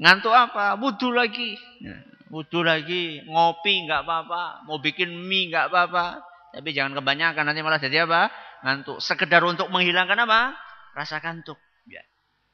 [0.00, 0.80] ngantuk apa?
[0.80, 1.54] Wudhu lagi.
[1.84, 2.00] Nah,
[2.32, 6.24] wudhu lagi, ngopi nggak apa-apa, mau bikin mie nggak apa-apa.
[6.54, 8.30] Tapi jangan kebanyakan nanti malah jadi apa?
[8.64, 8.98] Ngantuk.
[9.02, 10.54] Sekedar untuk menghilangkan apa?
[10.94, 11.58] Rasa kantuk.
[11.90, 12.00] Ya.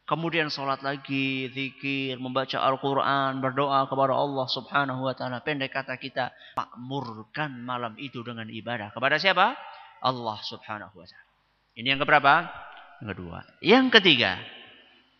[0.09, 5.44] Kemudian sholat lagi, zikir, membaca Al-Quran, berdoa kepada Allah subhanahu wa ta'ala.
[5.44, 8.90] Pendek kata kita, makmurkan malam itu dengan ibadah.
[8.90, 9.55] Kepada siapa?
[10.00, 11.30] Allah subhanahu wa ta'ala.
[11.76, 12.48] Ini yang keberapa?
[13.00, 13.38] Yang kedua.
[13.60, 14.40] Yang ketiga,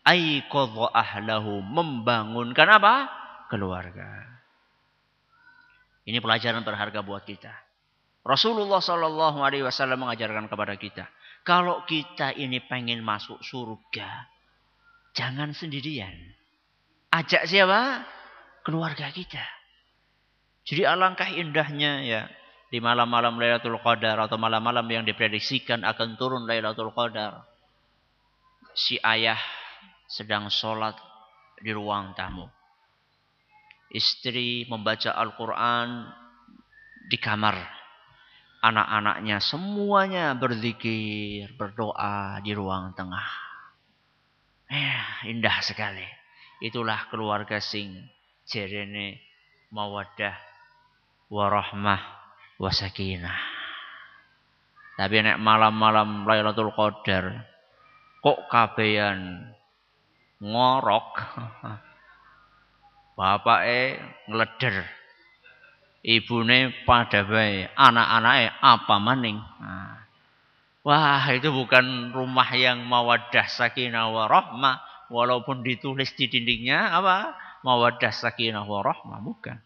[0.05, 3.09] aikodho ahlahu membangunkan apa?
[3.49, 4.25] Keluarga.
[6.05, 7.53] Ini pelajaran berharga buat kita.
[8.21, 11.05] Rasulullah Shallallahu Alaihi Wasallam mengajarkan kepada kita,
[11.41, 14.29] kalau kita ini pengen masuk surga,
[15.17, 16.13] jangan sendirian.
[17.09, 18.05] Ajak siapa?
[18.61, 19.41] Keluarga kita.
[20.61, 22.21] Jadi alangkah indahnya ya
[22.71, 27.43] di malam-malam Lailatul Qadar atau malam-malam yang diprediksikan akan turun Lailatul Qadar.
[28.71, 29.37] Si ayah
[30.07, 30.95] sedang sholat
[31.59, 32.47] di ruang tamu.
[33.91, 36.07] Istri membaca Al-Quran
[37.11, 37.59] di kamar
[38.63, 43.27] anak-anaknya semuanya berzikir, berdoa di ruang tengah.
[44.71, 46.07] Eh, indah sekali.
[46.63, 47.99] Itulah keluarga sing
[48.47, 49.19] jerene
[49.75, 50.39] mawadah
[51.27, 52.20] warahmah
[52.61, 53.41] wasakinah.
[55.01, 57.41] Tapi nek malam-malam Lailatul Qadar
[58.21, 59.49] kok kabehan
[60.37, 61.09] ngorok.
[63.17, 64.81] Bapake ngleder
[66.01, 69.37] ibune pada baik, anak-anaknya apa maning.
[69.61, 70.01] Nah.
[70.81, 74.81] Wah, itu bukan rumah yang mawadah sakinah warahmah
[75.13, 77.37] walaupun ditulis di dindingnya apa?
[77.61, 79.61] Mawadah sakinah warahmah bukan.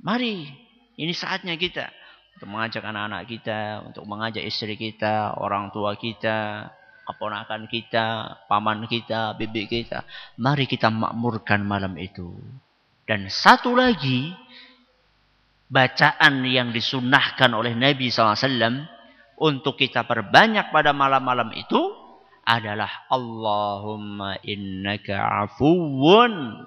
[0.00, 0.48] Mari,
[0.94, 1.90] ini saatnya kita
[2.34, 6.70] untuk mengajak anak-anak kita, untuk mengajak istri kita, orang tua kita,
[7.06, 8.06] keponakan kita,
[8.50, 10.02] paman kita, bibi kita.
[10.40, 12.34] Mari kita makmurkan malam itu.
[13.04, 14.32] Dan satu lagi,
[15.68, 18.88] bacaan yang disunahkan oleh Nabi SAW
[19.38, 21.80] untuk kita perbanyak pada malam-malam itu
[22.44, 26.64] adalah Allahumma innaka afuwun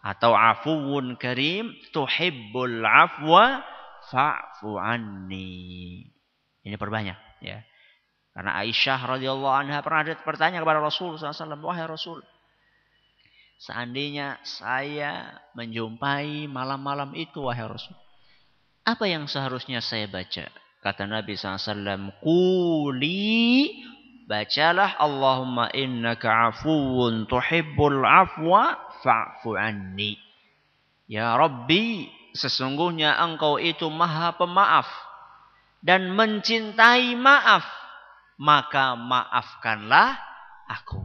[0.00, 3.60] atau afuwun karim tuhibbul afwa
[4.08, 6.04] fa'fu anni.
[6.64, 7.60] Ini perbanyak ya.
[8.30, 12.22] Karena Aisyah radhiyallahu anha pernah ada bertanya kepada Rasul SAW, wahai Rasul,
[13.60, 17.92] Seandainya saya menjumpai malam-malam itu wahai Rasul.
[18.88, 20.48] Apa yang seharusnya saya baca?
[20.80, 22.16] Kata Nabi SAW.
[22.24, 23.68] Kuli
[24.24, 30.16] bacalah Allahumma innaka afuun tuhibbul afwa fa'fu anni.
[31.10, 34.86] Ya Rabbi, sesungguhnya engkau itu maha pemaaf
[35.82, 37.66] dan mencintai maaf.
[38.40, 40.16] Maka maafkanlah
[40.64, 41.04] aku.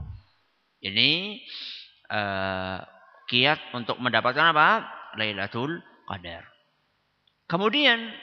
[0.79, 1.41] Ini
[2.07, 2.79] uh,
[3.27, 4.87] kiat untuk mendapatkan apa?
[5.19, 6.47] Lailatul Qadar.
[7.51, 8.13] Kemudian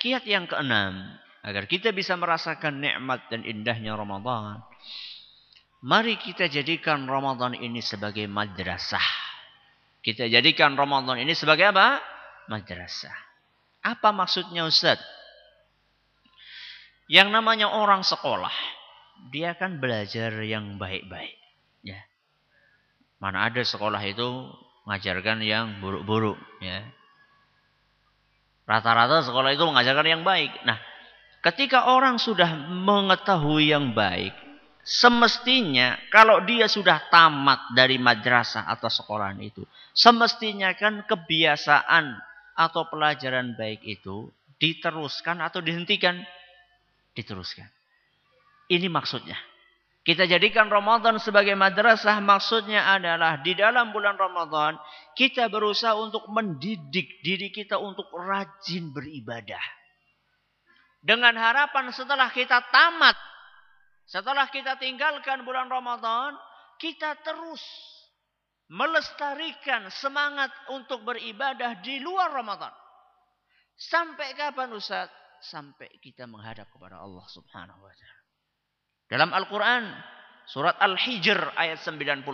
[0.00, 4.64] kiat yang keenam agar kita bisa merasakan nikmat dan indahnya Ramadan.
[5.84, 9.04] Mari kita jadikan Ramadan ini sebagai madrasah.
[10.00, 12.00] Kita jadikan Ramadan ini sebagai apa?
[12.48, 13.12] Madrasah.
[13.84, 14.96] Apa maksudnya Ustaz?
[17.04, 18.52] Yang namanya orang sekolah,
[19.28, 21.36] dia akan belajar yang baik-baik.
[21.84, 22.00] Ya.
[23.20, 24.24] Mana ada sekolah itu
[24.88, 26.80] mengajarkan yang buruk-buruk ya.
[28.64, 30.48] Rata-rata sekolah itu mengajarkan yang baik.
[30.64, 30.80] Nah,
[31.44, 34.32] ketika orang sudah mengetahui yang baik,
[34.84, 39.64] semestinya kalau dia sudah tamat dari madrasah atau sekolahan itu,
[39.96, 42.14] semestinya kan kebiasaan
[42.54, 44.28] atau pelajaran baik itu
[44.60, 46.20] diteruskan atau dihentikan?
[47.16, 47.66] Diteruskan.
[48.70, 49.36] Ini maksudnya.
[50.04, 54.76] Kita jadikan Ramadan sebagai madrasah maksudnya adalah di dalam bulan Ramadan
[55.16, 59.64] kita berusaha untuk mendidik diri kita untuk rajin beribadah.
[61.00, 63.16] Dengan harapan setelah kita tamat,
[64.04, 66.36] setelah kita tinggalkan bulan Ramadan,
[66.76, 67.62] kita terus
[68.68, 72.72] melestarikan semangat untuk beribadah di luar Ramadan.
[73.74, 75.08] Sampai kapan Ustaz?
[75.44, 78.22] Sampai kita menghadap kepada Allah Subhanahu wa taala.
[79.08, 79.84] Dalam Al-Quran,
[80.48, 82.24] surat Al-Hijr ayat 99.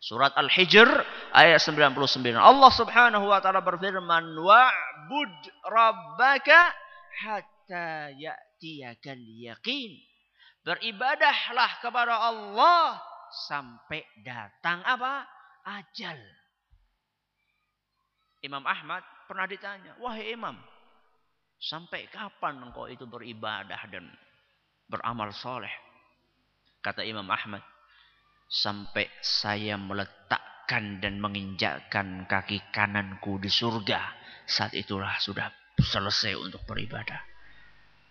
[0.00, 0.88] Surat Al-Hijr
[1.32, 2.36] ayat 99.
[2.36, 5.34] Allah Subhanahu wa taala berfirman, "Wa'bud
[5.68, 6.72] rabbaka
[7.20, 10.13] hatta ya'tiyakal yaqin."
[10.64, 12.96] Beribadahlah kepada Allah
[13.48, 15.28] sampai datang apa?
[15.64, 16.16] Ajal.
[18.40, 20.56] Imam Ahmad pernah ditanya, "Wahai Imam,
[21.60, 24.08] sampai kapan engkau itu beribadah dan
[24.88, 25.72] beramal soleh?"
[26.80, 27.64] Kata Imam Ahmad,
[28.48, 34.00] sampai saya meletakkan dan menginjakkan kaki kananku di surga.
[34.44, 35.48] Saat itulah sudah
[35.80, 37.20] selesai untuk beribadah.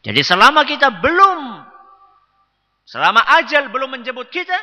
[0.02, 1.62] Jadi selama kita belum,
[2.88, 4.56] selama ajal belum menjemput kita,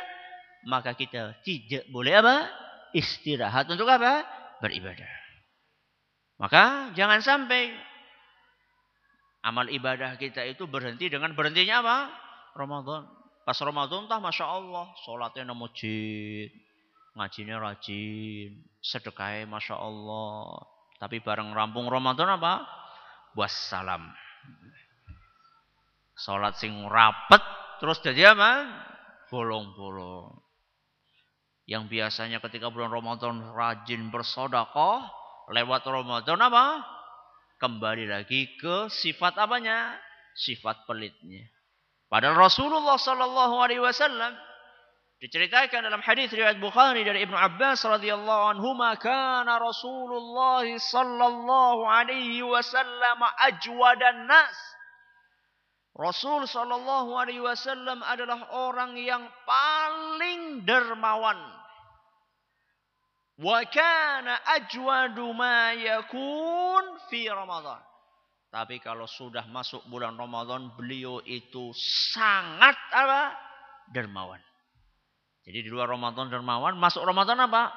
[0.69, 2.35] maka kita tidak boleh apa?
[2.93, 4.25] Istirahat untuk apa?
[4.59, 5.09] Beribadah.
[6.41, 7.69] Maka jangan sampai
[9.45, 11.97] amal ibadah kita itu berhenti dengan berhentinya apa?
[12.57, 13.05] Ramadan.
[13.45, 14.89] Pas Ramadan tah Masya Allah.
[15.05, 16.49] Sholatnya nang masjid.
[17.17, 18.57] Ngajinya rajin.
[18.81, 20.65] Sedekahnya Masya Allah.
[21.01, 22.65] Tapi bareng rampung Ramadan apa?
[23.33, 24.05] Buas salam.
[26.17, 27.60] Sholat sing rapet.
[27.81, 28.69] Terus jadi apa?
[29.33, 30.37] Bolong-bolong.
[31.65, 35.01] Yang biasanya ketika bulan Ramadan rajin bersodakoh.
[35.49, 36.85] Lewat Ramadan apa?
[37.57, 39.97] Kembali lagi ke sifat apanya?
[40.37, 41.49] Sifat pelitnya.
[42.05, 44.35] Padahal Rasulullah sallallahu alaihi wasallam
[45.17, 53.19] diceritakan dalam hadis riwayat Bukhari dari Ibnu Abbas radhiyallahu anhu kana Rasulullah sallallahu alaihi wasallam
[53.49, 54.53] ajwadan nas
[56.01, 61.37] Rasul sallallahu alaihi wasallam adalah orang yang paling dermawan
[63.37, 65.29] wa kana ajwadu
[67.05, 67.85] fi Ramadan
[68.51, 71.71] tapi kalau sudah masuk bulan Ramadan, beliau itu
[72.11, 73.31] sangat apa?
[73.95, 74.43] Dermawan.
[75.47, 77.71] Jadi di luar Ramadan dermawan, masuk Ramadan apa?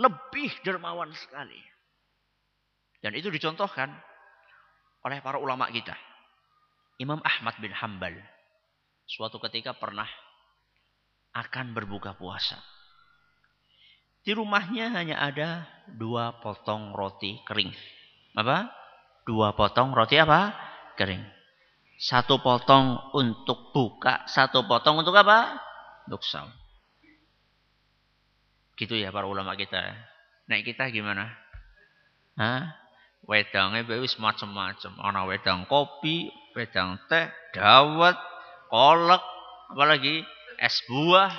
[0.00, 1.60] Lebih dermawan sekali.
[3.04, 3.92] Dan itu dicontohkan
[5.04, 5.92] oleh para ulama kita.
[7.02, 8.14] Imam Ahmad bin Hambal
[9.10, 10.06] suatu ketika pernah
[11.34, 12.62] akan berbuka puasa.
[14.22, 15.66] Di rumahnya hanya ada
[15.98, 17.74] dua potong roti kering.
[18.38, 18.70] Apa?
[19.26, 20.54] Dua potong roti apa?
[20.94, 21.26] Kering.
[21.98, 25.58] Satu potong untuk buka, satu potong untuk apa?
[26.06, 26.22] Untuk.
[28.78, 29.78] Gitu ya para ulama kita.
[30.46, 31.34] Nek kita gimana?
[32.38, 32.78] Hah?
[33.26, 34.92] Wedangnya wis macam-macam.
[34.98, 38.16] Ana wedang kopi, wedang teh, dawet,
[38.68, 39.24] kolak,
[39.72, 40.24] apalagi
[40.60, 41.32] es buah.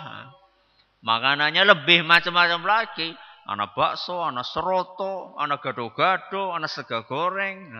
[1.03, 3.11] Makanannya lebih macam-macam lagi.
[3.43, 7.75] Anak bakso, anak seroto, anak gado-gado, anak sega goreng.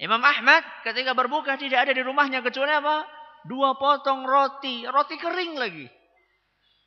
[0.00, 3.04] Imam Ahmad ketika berbuka tidak ada di rumahnya kecuali apa?
[3.44, 5.84] Dua potong roti, roti kering lagi.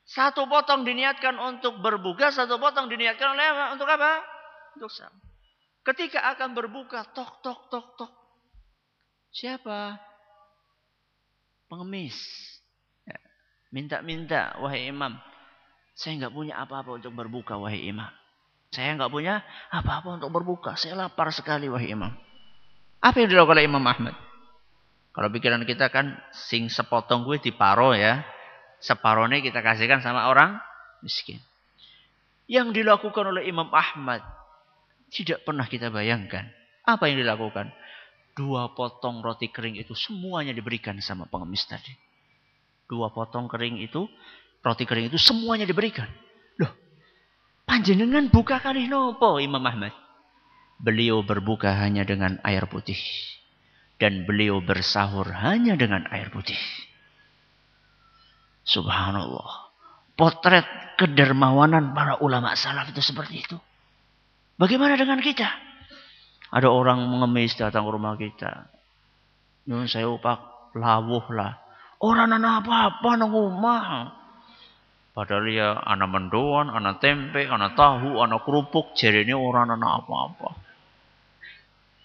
[0.10, 3.66] Satu potong diniatkan untuk berbuka, satu potong diniatkan oleh apa?
[3.78, 4.12] Untuk apa?
[4.74, 5.22] Untuk sahur.
[5.86, 8.12] Ketika akan berbuka, tok tok tok tok.
[9.34, 10.00] Siapa?
[11.68, 12.16] Pengemis.
[13.04, 13.20] Ya.
[13.72, 15.16] Minta-minta, wahai imam.
[15.98, 18.10] Saya nggak punya apa-apa untuk berbuka, wahai imam.
[18.72, 20.76] Saya nggak punya apa-apa untuk berbuka.
[20.76, 22.12] Saya lapar sekali, wahai imam.
[23.02, 24.16] Apa yang dilakukan oleh Imam Ahmad?
[25.14, 28.22] Kalau pikiran kita kan sing sepotong gue di paro ya.
[28.78, 30.62] Separohnya kita kasihkan sama orang
[31.02, 31.42] miskin.
[32.46, 34.22] Yang dilakukan oleh Imam Ahmad
[35.10, 36.46] tidak pernah kita bayangkan.
[36.86, 37.74] Apa yang dilakukan?
[38.38, 41.90] Dua potong roti kering itu semuanya diberikan sama pengemis tadi.
[42.86, 44.06] Dua potong kering itu
[44.62, 46.06] roti kering itu semuanya diberikan.
[46.62, 46.70] Loh,
[47.66, 49.90] panjenengan buka kali nopo Imam Ahmad?
[50.78, 53.02] Beliau berbuka hanya dengan air putih.
[53.98, 56.62] Dan beliau bersahur hanya dengan air putih.
[58.62, 59.74] Subhanallah.
[60.14, 60.70] Potret
[61.02, 63.58] kedermawanan para ulama salaf itu seperti itu.
[64.62, 65.67] Bagaimana dengan kita?
[66.48, 68.72] Ada orang mengemis datang ke rumah kita.
[69.68, 71.60] Nun saya upak lawuh lah.
[72.00, 74.16] Orang anak apa-apa nang rumah.
[75.18, 80.50] Padahal ya anak mendoan, anak tempe, anak tahu, anak kerupuk, jadi ini orang anak apa-apa.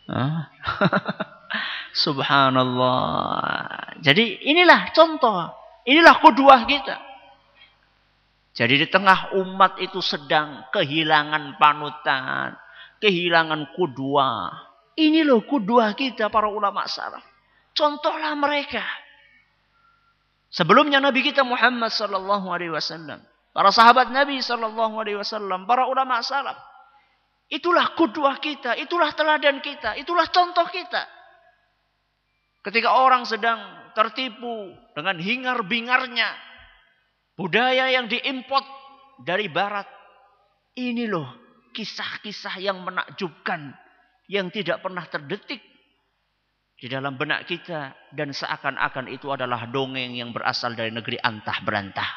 [2.05, 4.01] Subhanallah.
[4.01, 5.53] Jadi inilah contoh.
[5.85, 6.97] Inilah kedua kita.
[8.53, 12.57] Jadi di tengah umat itu sedang kehilangan panutan.
[13.03, 14.47] Kehilangan kudua.
[14.95, 17.25] Ini loh kudua kita para ulama salaf.
[17.75, 18.85] Contohlah mereka.
[20.53, 23.25] Sebelumnya Nabi kita Muhammad sallallahu alaihi wasallam,
[23.57, 26.61] para sahabat Nabi sallallahu alaihi wasallam, para ulama salaf.
[27.51, 31.03] Itulah kudwah kita, itulah teladan kita, itulah contoh kita.
[32.63, 33.59] Ketika orang sedang
[33.97, 36.29] tertipu dengan hingar-bingarnya
[37.37, 38.65] budaya yang diimport
[39.25, 39.89] dari barat.
[40.73, 41.42] Ini loh
[41.73, 43.73] kisah-kisah yang menakjubkan
[44.31, 45.61] yang tidak pernah terdetik
[46.83, 52.11] di dalam benak kita dan seakan-akan itu adalah dongeng yang berasal dari negeri antah berantah.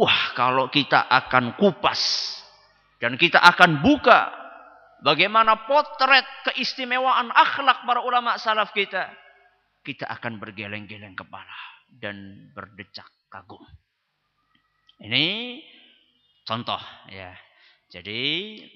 [0.00, 2.34] Wah, kalau kita akan kupas
[2.98, 4.32] dan kita akan buka
[5.04, 9.12] bagaimana potret keistimewaan akhlak para ulama salaf kita,
[9.84, 11.58] kita akan bergeleng-geleng kepala
[12.00, 13.60] dan berdecak kagum.
[15.04, 15.60] Ini
[16.44, 16.80] contoh
[17.10, 17.32] ya.
[17.92, 18.22] Jadi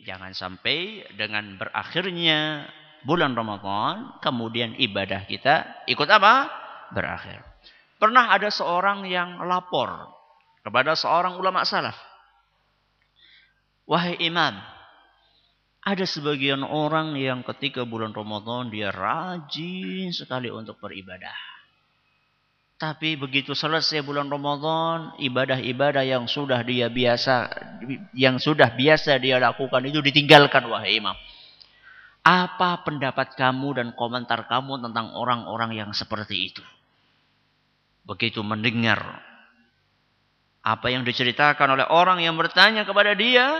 [0.07, 2.71] jangan sampai dengan berakhirnya
[3.03, 6.47] bulan Ramadan kemudian ibadah kita ikut apa?
[6.95, 7.43] Berakhir.
[7.99, 9.91] Pernah ada seorang yang lapor
[10.62, 11.99] kepada seorang ulama salaf.
[13.89, 14.55] Wahai imam,
[15.83, 21.58] ada sebagian orang yang ketika bulan Ramadan dia rajin sekali untuk beribadah.
[22.79, 27.51] Tapi begitu selesai bulan Ramadan, ibadah-ibadah yang sudah dia biasa
[28.14, 31.18] yang sudah biasa dia lakukan itu ditinggalkan wahai imam.
[32.22, 36.62] Apa pendapat kamu dan komentar kamu tentang orang-orang yang seperti itu?
[38.07, 39.26] Begitu mendengar
[40.62, 43.59] apa yang diceritakan oleh orang yang bertanya kepada dia,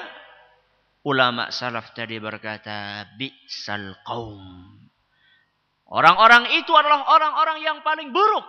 [1.03, 4.79] ulama salaf tadi berkata, "Bi'sal qaum."
[5.91, 8.47] Orang-orang itu adalah orang-orang yang paling buruk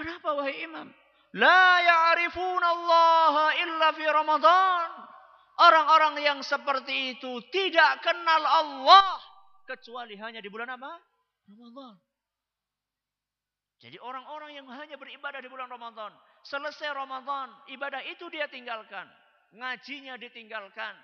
[0.00, 0.88] Kenapa wahai imam?
[1.36, 4.88] La ya'rifun Allah illa fi Ramadan.
[5.60, 9.20] Orang-orang yang seperti itu tidak kenal Allah
[9.68, 10.96] kecuali hanya di bulan apa?
[11.52, 12.00] Ramadan.
[13.80, 16.12] Jadi orang-orang yang hanya beribadah di bulan Ramadan,
[16.48, 19.04] selesai Ramadan, ibadah itu dia tinggalkan,
[19.56, 20.96] ngajinya ditinggalkan,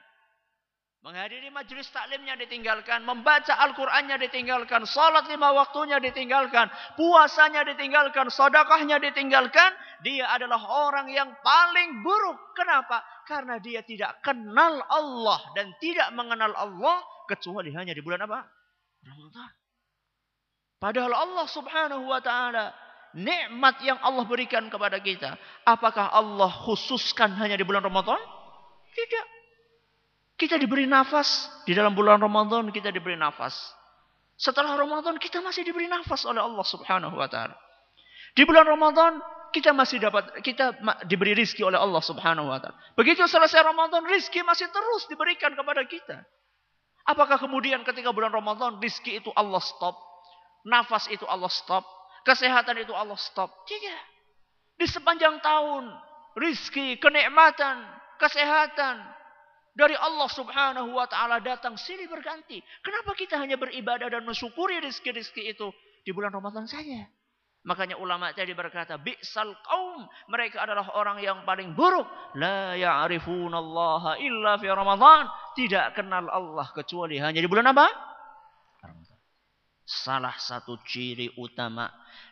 [1.07, 3.07] Menghadiri majelis taklimnya ditinggalkan.
[3.07, 4.83] Membaca Al-Qurannya ditinggalkan.
[4.91, 6.67] Salat lima waktunya ditinggalkan.
[6.99, 8.27] Puasanya ditinggalkan.
[8.27, 9.71] Sodakahnya ditinggalkan.
[10.03, 12.59] Dia adalah orang yang paling buruk.
[12.59, 13.07] Kenapa?
[13.23, 15.39] Karena dia tidak kenal Allah.
[15.55, 16.99] Dan tidak mengenal Allah.
[17.31, 18.43] Kecuali hanya di bulan apa?
[19.07, 19.51] Ramadan.
[20.83, 22.75] Padahal Allah subhanahu wa ta'ala.
[23.15, 25.39] Nikmat yang Allah berikan kepada kita.
[25.63, 28.19] Apakah Allah khususkan hanya di bulan Ramadan?
[28.91, 29.36] Tidak.
[30.37, 31.49] Kita diberi nafas.
[31.65, 33.57] Di dalam bulan Ramadan kita diberi nafas.
[34.37, 37.57] Setelah Ramadan kita masih diberi nafas oleh Allah subhanahu wa ta'ala.
[38.37, 39.17] Di bulan Ramadan
[39.49, 40.77] kita masih dapat kita
[41.09, 42.77] diberi rizki oleh Allah subhanahu wa ta'ala.
[43.01, 46.21] Begitu selesai Ramadan rizki masih terus diberikan kepada kita.
[47.09, 49.97] Apakah kemudian ketika bulan Ramadan rizki itu Allah stop?
[50.69, 51.89] Nafas itu Allah stop?
[52.29, 53.49] Kesehatan itu Allah stop?
[53.65, 54.03] Tidak.
[54.77, 55.89] Di sepanjang tahun
[56.37, 57.81] rizki, kenikmatan,
[58.21, 59.16] kesehatan,
[59.77, 62.65] dari Allah subhanahu wa ta'ala datang silih berganti.
[62.81, 65.69] Kenapa kita hanya beribadah dan mensyukuri rizki-rizki itu
[66.01, 67.05] di bulan Ramadan saja?
[67.67, 70.09] Makanya ulama tadi berkata, Bi'sal kaum.
[70.33, 72.09] Mereka adalah orang yang paling buruk.
[72.41, 75.29] La ya'rifunallaha illa fi Ramadan.
[75.53, 77.87] Tidak kenal Allah kecuali hanya di bulan apa?
[79.87, 81.91] Salah satu ciri utama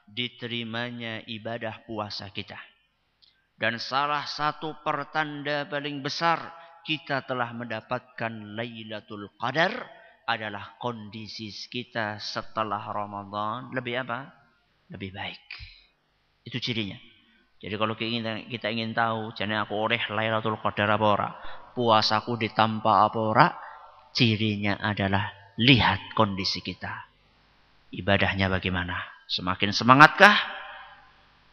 [0.09, 2.59] diterimanya ibadah puasa kita.
[3.55, 9.73] Dan salah satu pertanda paling besar kita telah mendapatkan Lailatul Qadar
[10.29, 14.29] adalah kondisi kita setelah Ramadan lebih apa?
[14.93, 15.45] Lebih baik.
[16.45, 17.01] Itu cirinya.
[17.65, 21.29] Jadi kalau kita kita ingin tahu, jadi aku oleh Lailatul Qadar apa ora?
[21.73, 23.47] Puasaku ditampa apa ora?
[24.13, 27.09] Cirinya adalah lihat kondisi kita.
[27.91, 29.01] Ibadahnya bagaimana?
[29.27, 30.37] Semakin semangatkah?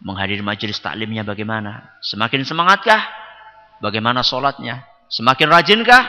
[0.04, 1.96] Menghadiri majelis taklimnya bagaimana?
[2.04, 3.02] Semakin semangatkah?
[3.80, 4.91] Bagaimana sholatnya?
[5.12, 6.04] Semakin rajinkah?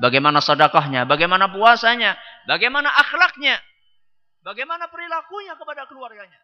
[0.00, 1.04] Bagaimana sedekahnya?
[1.04, 2.16] Bagaimana puasanya?
[2.48, 3.60] Bagaimana akhlaknya?
[4.40, 6.40] Bagaimana perilakunya kepada keluarganya?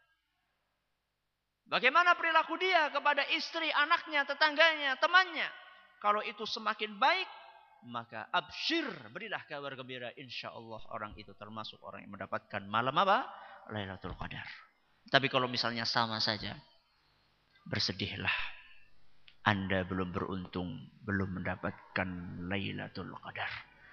[1.67, 5.49] Bagaimana perilaku dia kepada istri, anaknya, tetangganya, temannya?
[5.99, 7.27] Kalau itu semakin baik,
[7.89, 10.13] maka absyir, berilah kabar gembira.
[10.21, 13.25] Insya Allah orang itu termasuk orang yang mendapatkan malam apa?
[13.73, 14.47] Lailatul Qadar.
[15.09, 16.55] Tapi kalau misalnya sama saja,
[17.67, 18.37] bersedihlah
[19.47, 20.75] anda belum beruntung,
[21.07, 22.09] belum mendapatkan
[22.51, 23.47] Lailatul Qadar.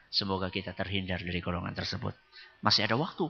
[0.09, 2.17] Semoga kita terhindar dari golongan tersebut.
[2.65, 3.29] Masih ada waktu.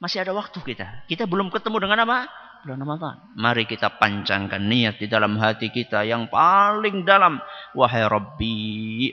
[0.00, 1.04] Masih ada waktu kita.
[1.04, 2.28] Kita belum ketemu dengan apa?
[2.64, 3.16] Bulan Ramadan.
[3.36, 7.36] Mari kita pancangkan niat di dalam hati kita yang paling dalam.
[7.76, 9.12] Wahai Rabbi,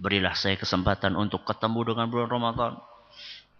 [0.00, 2.72] berilah saya kesempatan untuk ketemu dengan bulan Ramadan.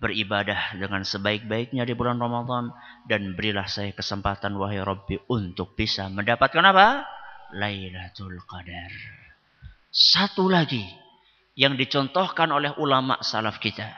[0.01, 2.73] Beribadah dengan sebaik-baiknya di bulan Ramadan.
[3.05, 7.20] Dan berilah saya kesempatan, wahai Rabbi, untuk bisa mendapatkan apa?
[7.55, 8.93] Lailatul Qadar.
[9.91, 10.87] Satu lagi
[11.59, 13.91] yang dicontohkan oleh ulama salaf kita.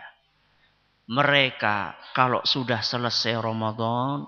[1.13, 4.25] Mereka kalau sudah selesai Ramadan,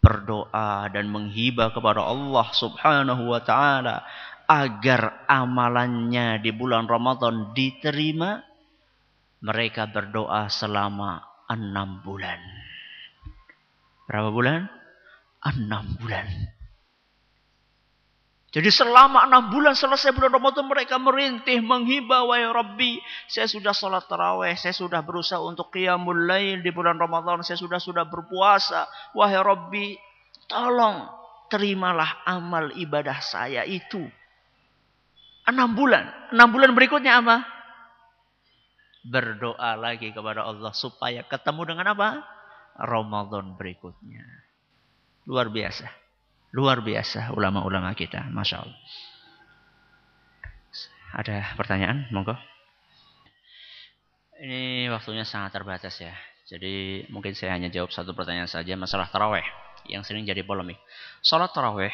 [0.00, 4.04] berdoa dan menghibah kepada Allah Subhanahu wa taala
[4.44, 8.44] agar amalannya di bulan Ramadan diterima,
[9.40, 12.40] mereka berdoa selama enam bulan.
[14.04, 14.60] Berapa bulan?
[15.40, 16.59] Enam bulan.
[18.50, 22.98] Jadi selama enam bulan selesai bulan Ramadan mereka merintih menghibah wahai Rabbi.
[23.30, 27.78] Saya sudah sholat taraweh, saya sudah berusaha untuk qiyamul lail di bulan Ramadan, saya sudah
[27.78, 28.90] sudah berpuasa.
[29.14, 29.94] Wahai Rabbi,
[30.50, 31.06] tolong
[31.46, 34.02] terimalah amal ibadah saya itu.
[35.46, 36.10] Enam bulan.
[36.34, 37.46] Enam bulan berikutnya apa?
[39.06, 42.26] Berdoa lagi kepada Allah supaya ketemu dengan apa?
[42.74, 44.26] Ramadan berikutnya.
[45.30, 45.99] Luar biasa.
[46.50, 48.26] Luar biasa ulama-ulama kita.
[48.30, 48.78] Masya Allah.
[51.10, 52.06] Ada pertanyaan?
[52.14, 52.34] Monggo.
[54.40, 56.14] Ini waktunya sangat terbatas ya.
[56.50, 58.74] Jadi mungkin saya hanya jawab satu pertanyaan saja.
[58.74, 59.44] Masalah taraweh.
[59.86, 60.78] Yang sering jadi polemik.
[61.22, 61.92] Sholat taraweh.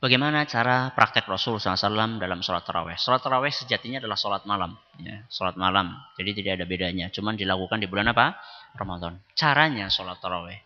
[0.00, 2.96] Bagaimana cara praktek Rasul SAW dalam sholat taraweh?
[2.96, 4.72] Sholat taraweh sejatinya adalah sholat malam.
[4.96, 5.92] Ya, sholat malam.
[6.16, 7.12] Jadi tidak ada bedanya.
[7.12, 8.40] Cuman dilakukan di bulan apa?
[8.72, 9.20] Ramadan.
[9.36, 10.56] Caranya sholat taraweh.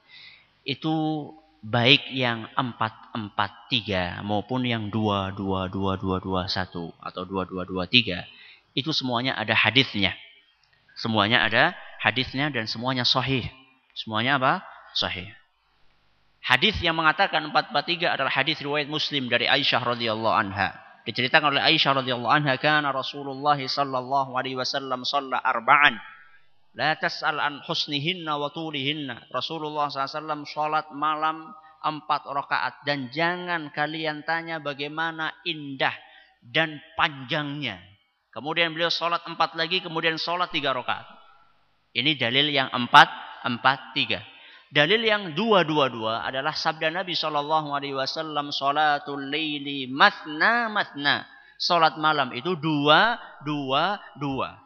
[0.62, 0.94] Itu
[1.64, 10.12] baik yang 443 maupun yang 2222221 atau 2223 itu semuanya ada hadisnya.
[10.92, 11.72] Semuanya ada
[12.04, 13.48] hadisnya dan semuanya sahih.
[13.96, 14.60] Semuanya apa?
[14.92, 15.32] Sahih.
[16.44, 20.76] Hadis yang mengatakan 443 adalah hadis riwayat Muslim dari Aisyah radhiyallahu anha.
[21.08, 25.96] Diceritakan oleh Aisyah radhiyallahu anha kana Rasulullah sallallahu alaihi wasallam shalla arba'an
[26.74, 29.30] La tas'al an husnihinna wa tulihinna.
[29.30, 32.82] Rasulullah SAW sholat malam empat rakaat.
[32.82, 35.94] Dan jangan kalian tanya bagaimana indah
[36.42, 37.78] dan panjangnya.
[38.34, 41.06] Kemudian beliau sholat empat lagi, kemudian sholat tiga rakaat.
[41.94, 43.06] Ini dalil yang empat,
[43.46, 44.18] empat, tiga.
[44.74, 51.22] Dalil yang dua, dua, dua adalah sabda Nabi Shallallahu Alaihi Wasallam, sholatul layli matna matna.
[51.54, 53.14] Sholat malam itu dua,
[53.46, 54.58] dua, dua.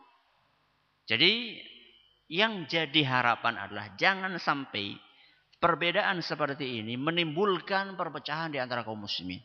[1.05, 1.61] Jadi
[2.29, 4.97] yang jadi harapan adalah jangan sampai
[5.59, 9.41] perbedaan seperti ini menimbulkan perpecahan di antara kaum muslimin.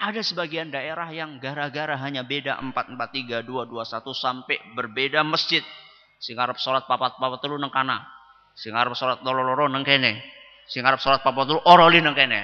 [0.00, 5.60] Ada sebagian daerah yang gara-gara hanya beda 443 221 sampai berbeda masjid.
[6.22, 8.00] Sing arep salat papat-papat telu nang kana.
[8.56, 10.22] Sing arep salat loro-loro nang kene.
[10.70, 12.40] Sing arep salat papat telu oroli nang kene.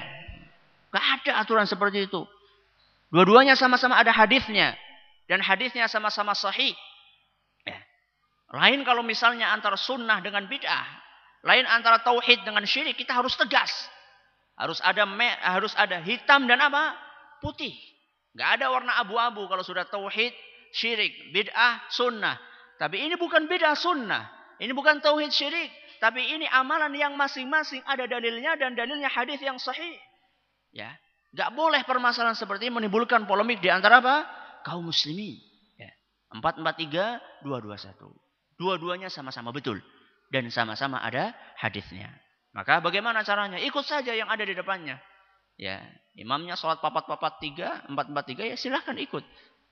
[0.93, 2.25] Gak ada aturan seperti itu.
[3.09, 4.77] Dua-duanya sama-sama ada hadisnya
[5.25, 6.73] dan hadisnya sama-sama sahih.
[8.49, 10.85] Lain kalau misalnya antara sunnah dengan bid'ah.
[11.45, 12.97] Lain antara tauhid dengan syirik.
[12.97, 13.71] Kita harus tegas.
[14.59, 15.05] Harus ada
[15.45, 16.97] harus ada hitam dan apa?
[17.39, 17.71] Putih.
[18.35, 20.33] Gak ada warna abu-abu kalau sudah tauhid,
[20.75, 22.35] syirik, bid'ah, sunnah.
[22.81, 24.27] Tapi ini bukan bid'ah sunnah.
[24.59, 25.71] Ini bukan tauhid syirik.
[25.99, 29.99] Tapi ini amalan yang masing-masing ada dalilnya dan dalilnya hadis yang sahih.
[30.71, 30.95] Ya,
[31.29, 34.25] Gak boleh permasalahan seperti ini menimbulkan polemik di antara apa?
[34.65, 35.37] Kaum muslimin.
[35.77, 35.93] Ya.
[36.33, 38.28] 443 221.
[38.59, 39.79] Dua-duanya sama-sama betul.
[40.29, 42.11] Dan sama-sama ada hadisnya.
[42.51, 43.57] Maka bagaimana caranya?
[43.57, 44.99] Ikut saja yang ada di depannya.
[45.59, 45.79] Ya,
[46.15, 49.23] imamnya sholat papat-papat tiga, empat-empat tiga, ya silahkan ikut.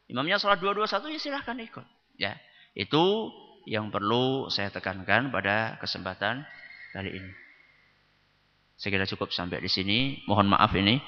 [0.08, 1.84] Imamnya sholat dua-dua satu, ya silahkan ikut.
[2.16, 2.36] Ya,
[2.76, 3.32] itu
[3.68, 6.48] yang perlu saya tekankan pada kesempatan
[6.96, 7.32] kali ini.
[8.80, 10.22] Saya kira cukup sampai di sini.
[10.30, 11.02] Mohon maaf ini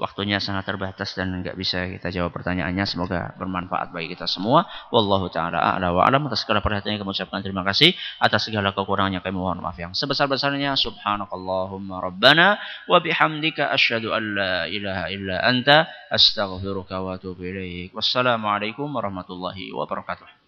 [0.00, 2.88] waktunya sangat terbatas dan nggak bisa kita jawab pertanyaannya.
[2.88, 4.64] Semoga bermanfaat bagi kita semua.
[4.88, 8.72] Wallahu taala a'la wa alam atas segala perhatian yang kami ucapkan terima kasih atas segala
[8.72, 10.72] kekurangannya kami mohon maaf yang sebesar-besarnya.
[10.80, 12.56] Subhanakallahumma rabbana
[12.88, 17.92] wa bihamdika asyhadu an la ilaha illa anta astaghfiruka wa atubu ilaik.
[17.92, 20.39] Wassalamualaikum warahmatullahi wabarakatuh.